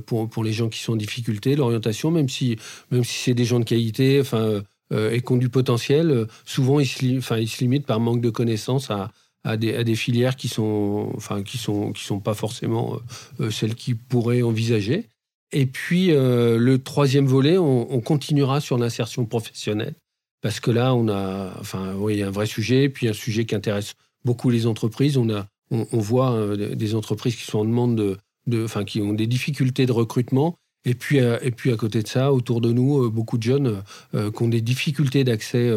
pour, 0.06 0.28
pour 0.30 0.44
les 0.44 0.52
gens 0.52 0.70
qui 0.70 0.80
sont 0.80 0.94
en 0.94 0.96
difficulté 0.96 1.56
l'orientation 1.56 2.10
même 2.10 2.28
si 2.28 2.56
même 2.90 3.04
si 3.04 3.18
c'est 3.18 3.34
des 3.34 3.44
gens 3.44 3.60
de 3.60 3.64
qualité 3.64 4.18
enfin 4.20 4.62
et 4.90 5.20
qui 5.20 5.32
ont 5.32 5.36
du 5.36 5.50
potentiel 5.50 6.26
souvent 6.46 6.80
ils 6.80 6.86
se, 6.86 7.60
limitent 7.60 7.86
par 7.86 8.00
manque 8.00 8.22
de 8.22 8.30
connaissances 8.30 8.90
à, 8.90 9.10
à 9.44 9.56
des, 9.56 9.94
filières 9.94 10.36
qui 10.36 10.48
sont, 10.48 11.12
enfin, 11.16 11.42
qui 11.42 11.58
sont, 11.58 11.92
qui 11.92 12.04
sont 12.04 12.20
pas 12.20 12.34
forcément 12.34 12.94
euh, 12.94 13.44
euh, 13.44 13.50
celles 13.50 13.74
qui 13.74 13.94
pourraient 13.94 14.42
envisager. 14.42 15.08
Et 15.52 15.66
puis 15.66 16.10
euh, 16.10 16.58
le 16.58 16.78
troisième 16.78 17.26
volet, 17.26 17.58
on, 17.58 18.00
continuera 18.00 18.60
sur 18.60 18.78
l'insertion 18.78 19.24
professionnelle 19.24 19.94
parce 20.40 20.60
que 20.60 20.70
là, 20.70 20.94
on 20.94 21.08
a, 21.08 21.52
enfin, 21.58 21.94
oui, 21.96 22.22
un 22.22 22.30
vrai 22.30 22.46
sujet, 22.46 22.88
puis 22.88 23.08
un 23.08 23.12
sujet 23.12 23.44
qui 23.44 23.54
intéresse 23.54 23.94
beaucoup 24.24 24.50
les 24.50 24.66
entreprises. 24.66 25.16
On 25.16 25.30
a, 25.30 25.46
on, 25.70 25.98
voit 25.98 26.56
des 26.56 26.94
entreprises 26.94 27.34
qui 27.34 27.44
sont 27.44 27.58
en 27.58 27.64
demande 27.64 28.18
de, 28.46 28.64
enfin, 28.64 28.84
qui 28.84 29.00
ont 29.00 29.14
des 29.14 29.26
difficultés 29.26 29.84
de 29.86 29.92
recrutement. 29.92 30.56
Et 30.84 30.94
puis, 30.94 31.16
et 31.16 31.50
puis 31.50 31.72
à 31.72 31.76
côté 31.76 32.02
de 32.02 32.08
ça, 32.08 32.32
autour 32.32 32.60
de 32.60 32.72
nous, 32.72 33.10
beaucoup 33.10 33.36
de 33.36 33.42
jeunes 33.42 33.82
qui 34.12 34.42
ont 34.42 34.48
des 34.48 34.60
difficultés 34.60 35.24
d'accès 35.24 35.72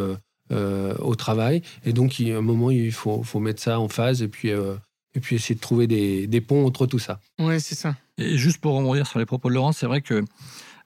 au 0.52 1.16
travail. 1.16 1.64
Et 1.84 1.92
donc, 1.92 2.22
à 2.22 2.38
un 2.38 2.42
moment, 2.42 2.70
il 2.70 2.92
faut, 2.92 3.24
faut 3.24 3.40
mettre 3.40 3.64
ça 3.64 3.80
en 3.80 3.90
phase 3.90 4.22
et 4.22 4.28
puis, 4.28 4.50
et 4.50 5.20
puis 5.20 5.38
essayer 5.38 5.56
de 5.56 5.60
trouver 5.60 5.88
des, 5.88 6.28
des 6.28 6.42
ponts 6.42 6.68
entre 6.68 6.86
tout 6.86 7.00
ça. 7.00 7.20
Oui, 7.40 7.60
c'est 7.60 7.76
ça. 7.76 7.96
Et 8.22 8.38
juste 8.38 8.60
pour 8.60 8.76
rebondir 8.76 9.08
sur 9.08 9.20
les 9.20 9.26
propos 9.26 9.50
de 9.50 9.56
Laurent, 9.56 9.72
c'est 9.72 9.88
vrai 9.88 10.02
que 10.02 10.24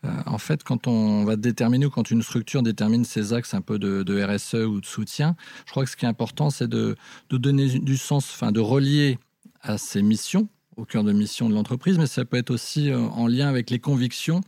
euh, 0.05 0.09
en 0.25 0.37
fait, 0.37 0.63
quand 0.63 0.87
on 0.87 1.25
va 1.25 1.35
déterminer 1.35 1.85
ou 1.85 1.89
quand 1.89 2.11
une 2.11 2.21
structure 2.21 2.63
détermine 2.63 3.05
ses 3.05 3.33
axes 3.33 3.53
un 3.53 3.61
peu 3.61 3.79
de, 3.79 4.23
RSE 4.23 4.65
ou 4.65 4.79
de 4.79 4.85
soutien, 4.85 5.35
je 5.65 5.71
crois 5.71 5.83
que 5.83 5.89
ce 5.89 5.97
qui 5.97 6.05
est 6.05 6.07
important, 6.07 6.49
c'est 6.49 6.67
de, 6.67 6.95
donner 7.29 7.79
du 7.79 7.97
sens, 7.97 8.31
enfin 8.33 8.51
de 8.51 8.59
relier 8.59 9.17
à 9.61 9.77
ses 9.77 10.01
missions, 10.01 10.47
au 10.77 10.85
cœur 10.85 11.03
de 11.03 11.11
mission 11.11 11.49
de 11.49 11.55
l'entreprise, 11.55 11.97
mais 11.97 12.07
ça 12.07 12.25
peut 12.25 12.37
être 12.37 12.51
aussi 12.51 12.89
euh, 12.89 12.99
en 12.99 13.27
lien 13.27 13.47
avec 13.47 13.69
les 13.69 13.79
convictions 13.79 14.41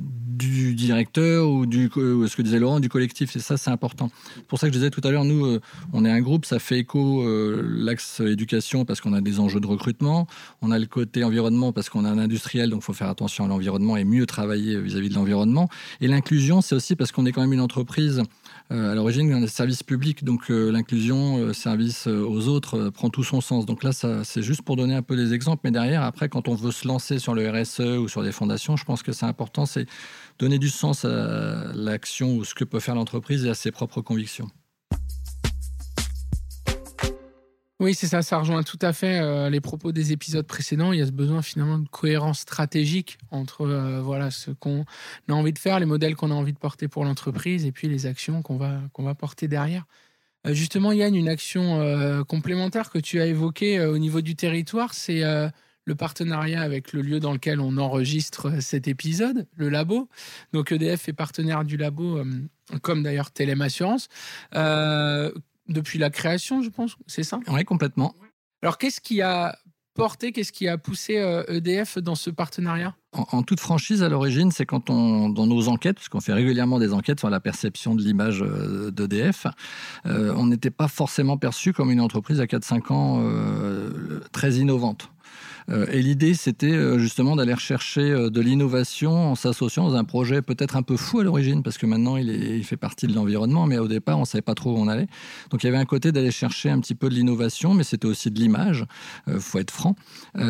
du 0.00 0.74
directeur 0.74 1.48
ou 1.48 1.66
du 1.66 1.90
ce 1.94 2.36
que 2.36 2.42
disait 2.42 2.58
Laurent 2.58 2.80
du 2.80 2.88
collectif 2.88 3.34
et 3.36 3.38
ça 3.38 3.56
c'est 3.56 3.70
important. 3.70 4.10
C'est 4.34 4.46
pour 4.46 4.58
ça 4.58 4.66
que 4.66 4.72
je 4.72 4.78
disais 4.78 4.90
tout 4.90 5.00
à 5.04 5.10
l'heure 5.10 5.24
nous 5.24 5.46
euh, 5.46 5.60
on 5.92 6.04
est 6.04 6.10
un 6.10 6.20
groupe 6.20 6.44
ça 6.44 6.58
fait 6.58 6.80
écho 6.80 7.22
euh, 7.22 7.62
l'axe 7.64 8.20
éducation 8.20 8.84
parce 8.84 9.00
qu'on 9.00 9.14
a 9.14 9.20
des 9.20 9.40
enjeux 9.40 9.60
de 9.60 9.66
recrutement. 9.66 10.26
On 10.60 10.70
a 10.70 10.78
le 10.78 10.86
côté 10.86 11.24
environnement 11.24 11.72
parce 11.72 11.88
qu'on 11.88 12.04
a 12.04 12.10
un 12.10 12.18
industriel 12.18 12.70
donc 12.70 12.82
faut 12.82 12.92
faire 12.92 13.08
attention 13.08 13.44
à 13.44 13.48
l'environnement 13.48 13.96
et 13.96 14.04
mieux 14.04 14.26
travailler 14.26 14.78
vis-à-vis 14.78 15.08
de 15.08 15.14
l'environnement. 15.14 15.68
Et 16.00 16.08
l'inclusion 16.08 16.60
c'est 16.60 16.74
aussi 16.74 16.96
parce 16.96 17.12
qu'on 17.12 17.24
est 17.24 17.32
quand 17.32 17.40
même 17.40 17.54
une 17.54 17.60
entreprise 17.60 18.22
à 18.70 18.94
l'origine 18.94 19.32
un 19.32 19.46
service 19.46 19.82
public 19.82 20.24
donc 20.24 20.48
l'inclusion 20.48 21.52
service 21.52 22.06
aux 22.06 22.48
autres 22.48 22.90
prend 22.90 23.10
tout 23.10 23.22
son 23.22 23.40
sens 23.40 23.64
donc 23.64 23.84
là 23.84 23.90
c'est 23.92 24.42
juste 24.42 24.62
pour 24.62 24.76
donner 24.76 24.94
un 24.94 25.02
peu 25.02 25.16
des 25.16 25.34
exemples 25.34 25.60
mais 25.64 25.70
derrière 25.70 26.02
après 26.02 26.28
quand 26.28 26.48
on 26.48 26.54
veut 26.54 26.72
se 26.72 26.88
lancer 26.88 27.18
sur 27.18 27.34
le 27.34 27.48
RSE 27.48 27.80
ou 27.80 28.08
sur 28.08 28.22
des 28.22 28.32
fondations 28.32 28.76
je 28.76 28.84
pense 28.84 29.02
que 29.02 29.12
c'est 29.12 29.26
important 29.26 29.66
c'est 29.66 29.86
donner 30.38 30.58
du 30.58 30.68
sens 30.68 31.04
à 31.04 31.72
l'action 31.74 32.36
ou 32.36 32.44
ce 32.44 32.54
que 32.54 32.64
peut 32.64 32.80
faire 32.80 32.94
l'entreprise 32.94 33.44
et 33.44 33.50
à 33.50 33.54
ses 33.54 33.70
propres 33.70 34.00
convictions. 34.00 34.48
Oui, 37.78 37.94
c'est 37.94 38.06
ça, 38.06 38.22
ça 38.22 38.38
rejoint 38.38 38.62
tout 38.62 38.78
à 38.80 38.94
fait 38.94 39.20
euh, 39.20 39.50
les 39.50 39.60
propos 39.60 39.92
des 39.92 40.12
épisodes 40.12 40.46
précédents. 40.46 40.92
Il 40.92 40.98
y 40.98 41.02
a 41.02 41.06
ce 41.06 41.12
besoin 41.12 41.42
finalement 41.42 41.78
de 41.78 41.88
cohérence 41.88 42.40
stratégique 42.40 43.18
entre 43.30 43.62
euh, 43.66 44.00
voilà 44.00 44.30
ce 44.30 44.50
qu'on 44.50 44.86
a 45.28 45.32
envie 45.32 45.52
de 45.52 45.58
faire, 45.58 45.78
les 45.78 45.84
modèles 45.86 46.16
qu'on 46.16 46.30
a 46.30 46.34
envie 46.34 46.54
de 46.54 46.58
porter 46.58 46.88
pour 46.88 47.04
l'entreprise 47.04 47.66
et 47.66 47.72
puis 47.72 47.88
les 47.88 48.06
actions 48.06 48.40
qu'on 48.40 48.56
va, 48.56 48.80
va 48.98 49.14
porter 49.14 49.46
derrière. 49.46 49.84
Euh, 50.46 50.54
justement, 50.54 50.92
Yann, 50.92 51.14
une 51.14 51.28
action 51.28 52.24
complémentaire 52.26 52.90
que 52.90 52.98
tu 52.98 53.20
as 53.20 53.26
évoquée 53.26 53.84
au 53.84 53.98
niveau 53.98 54.22
du 54.22 54.36
territoire, 54.36 54.94
c'est 54.94 55.22
le 55.86 55.94
partenariat 55.94 56.60
avec 56.62 56.92
le 56.92 57.00
lieu 57.00 57.20
dans 57.20 57.32
lequel 57.32 57.60
on 57.60 57.78
enregistre 57.78 58.60
cet 58.60 58.88
épisode, 58.88 59.46
le 59.56 59.68
labo. 59.68 60.08
Donc 60.52 60.72
EDF 60.72 61.08
est 61.08 61.12
partenaire 61.12 61.64
du 61.64 61.76
labo, 61.76 62.18
euh, 62.18 62.24
comme 62.82 63.02
d'ailleurs 63.02 63.30
Télém 63.30 63.62
Assurance, 63.62 64.08
euh, 64.54 65.32
depuis 65.68 65.98
la 65.98 66.10
création, 66.10 66.62
je 66.62 66.70
pense, 66.70 66.96
c'est 67.06 67.22
ça? 67.22 67.40
Oui, 67.48 67.64
complètement. 67.64 68.14
Alors 68.62 68.78
qu'est-ce 68.78 69.00
qui 69.00 69.22
a 69.22 69.58
porté, 69.94 70.32
qu'est-ce 70.32 70.52
qui 70.52 70.68
a 70.68 70.76
poussé 70.76 71.14
EDF 71.48 71.96
euh, 71.96 72.00
e 72.00 72.02
dans 72.02 72.14
ce 72.14 72.30
partenariat? 72.30 72.94
En, 73.12 73.42
toute 73.42 73.60
franchise, 73.60 74.02
à 74.02 74.10
l'origine, 74.10 74.50
c'est 74.50 74.66
quand 74.66 74.90
on, 74.90 75.30
dans 75.30 75.46
nos 75.46 75.68
enquêtes, 75.68 75.96
parce 75.96 76.10
qu'on 76.10 76.20
fait 76.20 76.34
régulièrement 76.34 76.78
des 76.78 76.92
enquêtes 76.92 77.18
sur 77.18 77.30
la 77.30 77.40
perception 77.40 77.94
de 77.94 78.02
l'image 78.02 78.44
d'EDF, 78.92 79.46
on 80.04 80.44
n'était 80.44 80.70
pas 80.70 80.86
forcément 80.86 81.38
perçu 81.38 81.72
comme 81.72 81.90
une 81.90 82.02
entreprise 82.02 82.42
à 82.42 82.44
4-5 82.44 82.92
ans 82.92 84.20
très 84.32 84.56
innovante. 84.56 85.10
Euh, 85.70 85.86
et 85.90 86.02
l'idée, 86.02 86.34
c'était 86.34 86.72
euh, 86.72 86.98
justement 86.98 87.36
d'aller 87.36 87.54
rechercher 87.54 88.10
euh, 88.10 88.30
de 88.30 88.40
l'innovation 88.40 89.32
en 89.32 89.34
s'associant 89.34 89.88
dans 89.88 89.96
un 89.96 90.04
projet 90.04 90.42
peut-être 90.42 90.76
un 90.76 90.82
peu 90.82 90.96
fou 90.96 91.20
à 91.20 91.24
l'origine, 91.24 91.62
parce 91.62 91.78
que 91.78 91.86
maintenant 91.86 92.16
il, 92.16 92.30
est, 92.30 92.58
il 92.58 92.64
fait 92.64 92.76
partie 92.76 93.06
de 93.06 93.14
l'environnement, 93.14 93.66
mais 93.66 93.78
au 93.78 93.88
départ, 93.88 94.18
on 94.18 94.24
savait 94.24 94.42
pas 94.42 94.54
trop 94.54 94.72
où 94.72 94.78
on 94.78 94.88
allait. 94.88 95.08
Donc 95.50 95.62
il 95.62 95.66
y 95.66 95.68
avait 95.68 95.78
un 95.78 95.84
côté 95.84 96.12
d'aller 96.12 96.30
chercher 96.30 96.70
un 96.70 96.80
petit 96.80 96.94
peu 96.94 97.08
de 97.08 97.14
l'innovation, 97.14 97.74
mais 97.74 97.84
c'était 97.84 98.06
aussi 98.06 98.30
de 98.30 98.38
l'image, 98.38 98.84
il 99.26 99.40
faut 99.40 99.58
être 99.58 99.70
franc. 99.70 99.96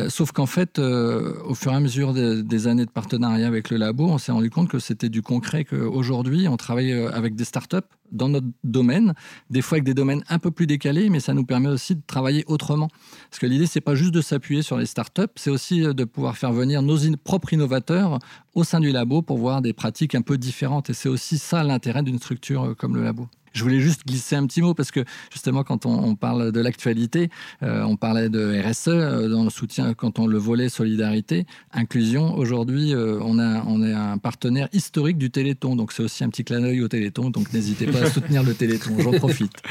sauf 0.09 0.31
qu'en 0.31 0.45
fait, 0.45 0.79
au 0.79 1.53
fur 1.55 1.71
et 1.71 1.75
à 1.75 1.79
mesure 1.79 2.13
des, 2.13 2.67
années 2.67 2.85
de 2.85 2.91
partenariat 2.91 3.47
avec 3.47 3.69
le 3.69 3.77
labo, 3.77 4.07
on 4.07 4.17
s'est 4.17 4.31
rendu 4.31 4.49
compte 4.49 4.69
que 4.69 4.79
c'était 4.79 5.09
du 5.09 5.21
concret, 5.21 5.63
qu'aujourd'hui, 5.63 6.47
on 6.47 6.57
travaille 6.57 6.91
avec 6.91 7.35
des 7.35 7.45
startups 7.45 7.77
dans 8.11 8.29
notre 8.29 8.47
domaine, 8.63 9.13
des 9.49 9.61
fois 9.61 9.75
avec 9.75 9.83
des 9.83 9.93
domaines 9.93 10.23
un 10.29 10.39
peu 10.39 10.51
plus 10.51 10.67
décalés, 10.67 11.09
mais 11.09 11.19
ça 11.19 11.33
nous 11.33 11.45
permet 11.45 11.69
aussi 11.69 11.95
de 11.95 12.01
travailler 12.05 12.43
autrement. 12.47 12.89
Parce 13.29 13.39
que 13.39 13.45
l'idée, 13.45 13.65
c'est 13.65 13.81
pas 13.81 13.95
juste 13.95 14.13
de 14.13 14.21
s'appuyer 14.21 14.61
sur 14.61 14.77
les 14.77 14.85
startups, 14.85 15.23
c'est 15.35 15.49
aussi 15.49 15.83
euh, 15.83 15.93
de 15.93 16.03
pouvoir 16.03 16.37
faire 16.37 16.51
venir 16.51 16.81
nos 16.81 16.97
propres 17.23 17.53
innovateurs 17.53 18.19
au 18.55 18.63
sein 18.63 18.79
du 18.79 18.91
labo 18.91 19.21
pour 19.21 19.37
voir 19.37 19.61
des 19.61 19.73
pratiques 19.73 20.15
un 20.15 20.21
peu 20.21 20.37
différentes. 20.37 20.89
Et 20.89 20.93
c'est 20.93 21.09
aussi 21.09 21.37
ça 21.37 21.63
l'intérêt 21.63 22.03
d'une 22.03 22.19
structure 22.19 22.63
euh, 22.63 22.73
comme 22.73 22.95
le 22.95 23.03
labo. 23.03 23.27
Je 23.53 23.63
voulais 23.63 23.79
juste 23.79 24.05
glisser 24.05 24.35
un 24.35 24.45
petit 24.45 24.61
mot 24.61 24.73
parce 24.73 24.91
que 24.91 25.03
justement 25.31 25.63
quand 25.63 25.85
on, 25.85 26.15
parle 26.15 26.51
de 26.51 26.59
l'actualité, 26.59 27.29
euh, 27.63 27.83
on 27.83 27.95
parlait 27.95 28.29
de 28.29 28.61
RSE 28.61 28.87
euh, 28.87 29.29
dans 29.29 29.43
le 29.43 29.49
soutien 29.49 29.93
quand 29.93 30.19
on 30.19 30.27
le 30.27 30.37
volait 30.37 30.69
solidarité, 30.69 31.45
inclusion. 31.71 32.35
Aujourd'hui, 32.35 32.93
euh, 32.93 33.19
on 33.21 33.39
a 33.39 33.63
on 33.65 33.83
est 33.83 33.93
un 33.93 34.17
partenaire 34.17 34.67
historique 34.73 35.17
du 35.17 35.31
Téléthon, 35.31 35.75
donc 35.75 35.91
c'est 35.91 36.03
aussi 36.03 36.23
un 36.23 36.29
petit 36.29 36.43
clin 36.43 36.61
d'œil 36.61 36.81
au 36.81 36.87
Téléthon. 36.87 37.29
Donc 37.29 37.53
n'hésitez 37.53 37.87
pas 37.87 38.01
à 38.01 38.09
soutenir 38.09 38.43
le 38.43 38.53
Téléthon. 38.53 38.95
J'en 38.99 39.11
profite. 39.11 39.53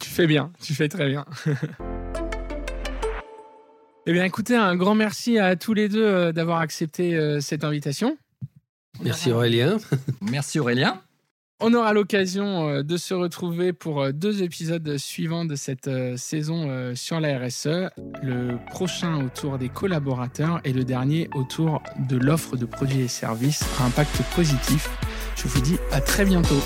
Tu 0.00 0.10
fais 0.10 0.26
bien, 0.26 0.50
tu 0.60 0.74
fais 0.74 0.88
très 0.88 1.08
bien. 1.08 1.24
Eh 4.06 4.12
bien, 4.12 4.24
écoutez, 4.24 4.54
un 4.54 4.76
grand 4.76 4.94
merci 4.94 5.38
à 5.38 5.56
tous 5.56 5.72
les 5.72 5.88
deux 5.88 6.30
d'avoir 6.30 6.58
accepté 6.58 7.18
cette 7.40 7.64
invitation. 7.64 8.18
Merci 9.02 9.32
Aurélien. 9.32 9.78
merci 10.20 10.58
Aurélien. 10.58 11.00
On 11.60 11.72
aura 11.72 11.92
l'occasion 11.92 12.68
euh, 12.68 12.82
de 12.82 12.96
se 12.96 13.14
retrouver 13.14 13.72
pour 13.72 14.02
euh, 14.02 14.12
deux 14.12 14.42
épisodes 14.42 14.96
suivants 14.98 15.44
de 15.44 15.54
cette 15.54 15.86
euh, 15.86 16.16
saison 16.16 16.94
sur 16.94 17.20
la 17.20 17.38
RSE. 17.38 17.90
Le 18.22 18.58
prochain 18.70 19.24
autour 19.24 19.58
des 19.58 19.68
collaborateurs 19.68 20.60
et 20.64 20.72
le 20.72 20.84
dernier 20.84 21.28
autour 21.34 21.82
de 22.08 22.16
l'offre 22.16 22.56
de 22.56 22.66
produits 22.66 23.02
et 23.02 23.08
services 23.08 23.62
à 23.80 23.84
impact 23.84 24.20
positif. 24.34 24.90
Je 25.36 25.46
vous 25.46 25.60
dis 25.60 25.76
à 25.92 26.00
très 26.00 26.24
bientôt. 26.24 26.60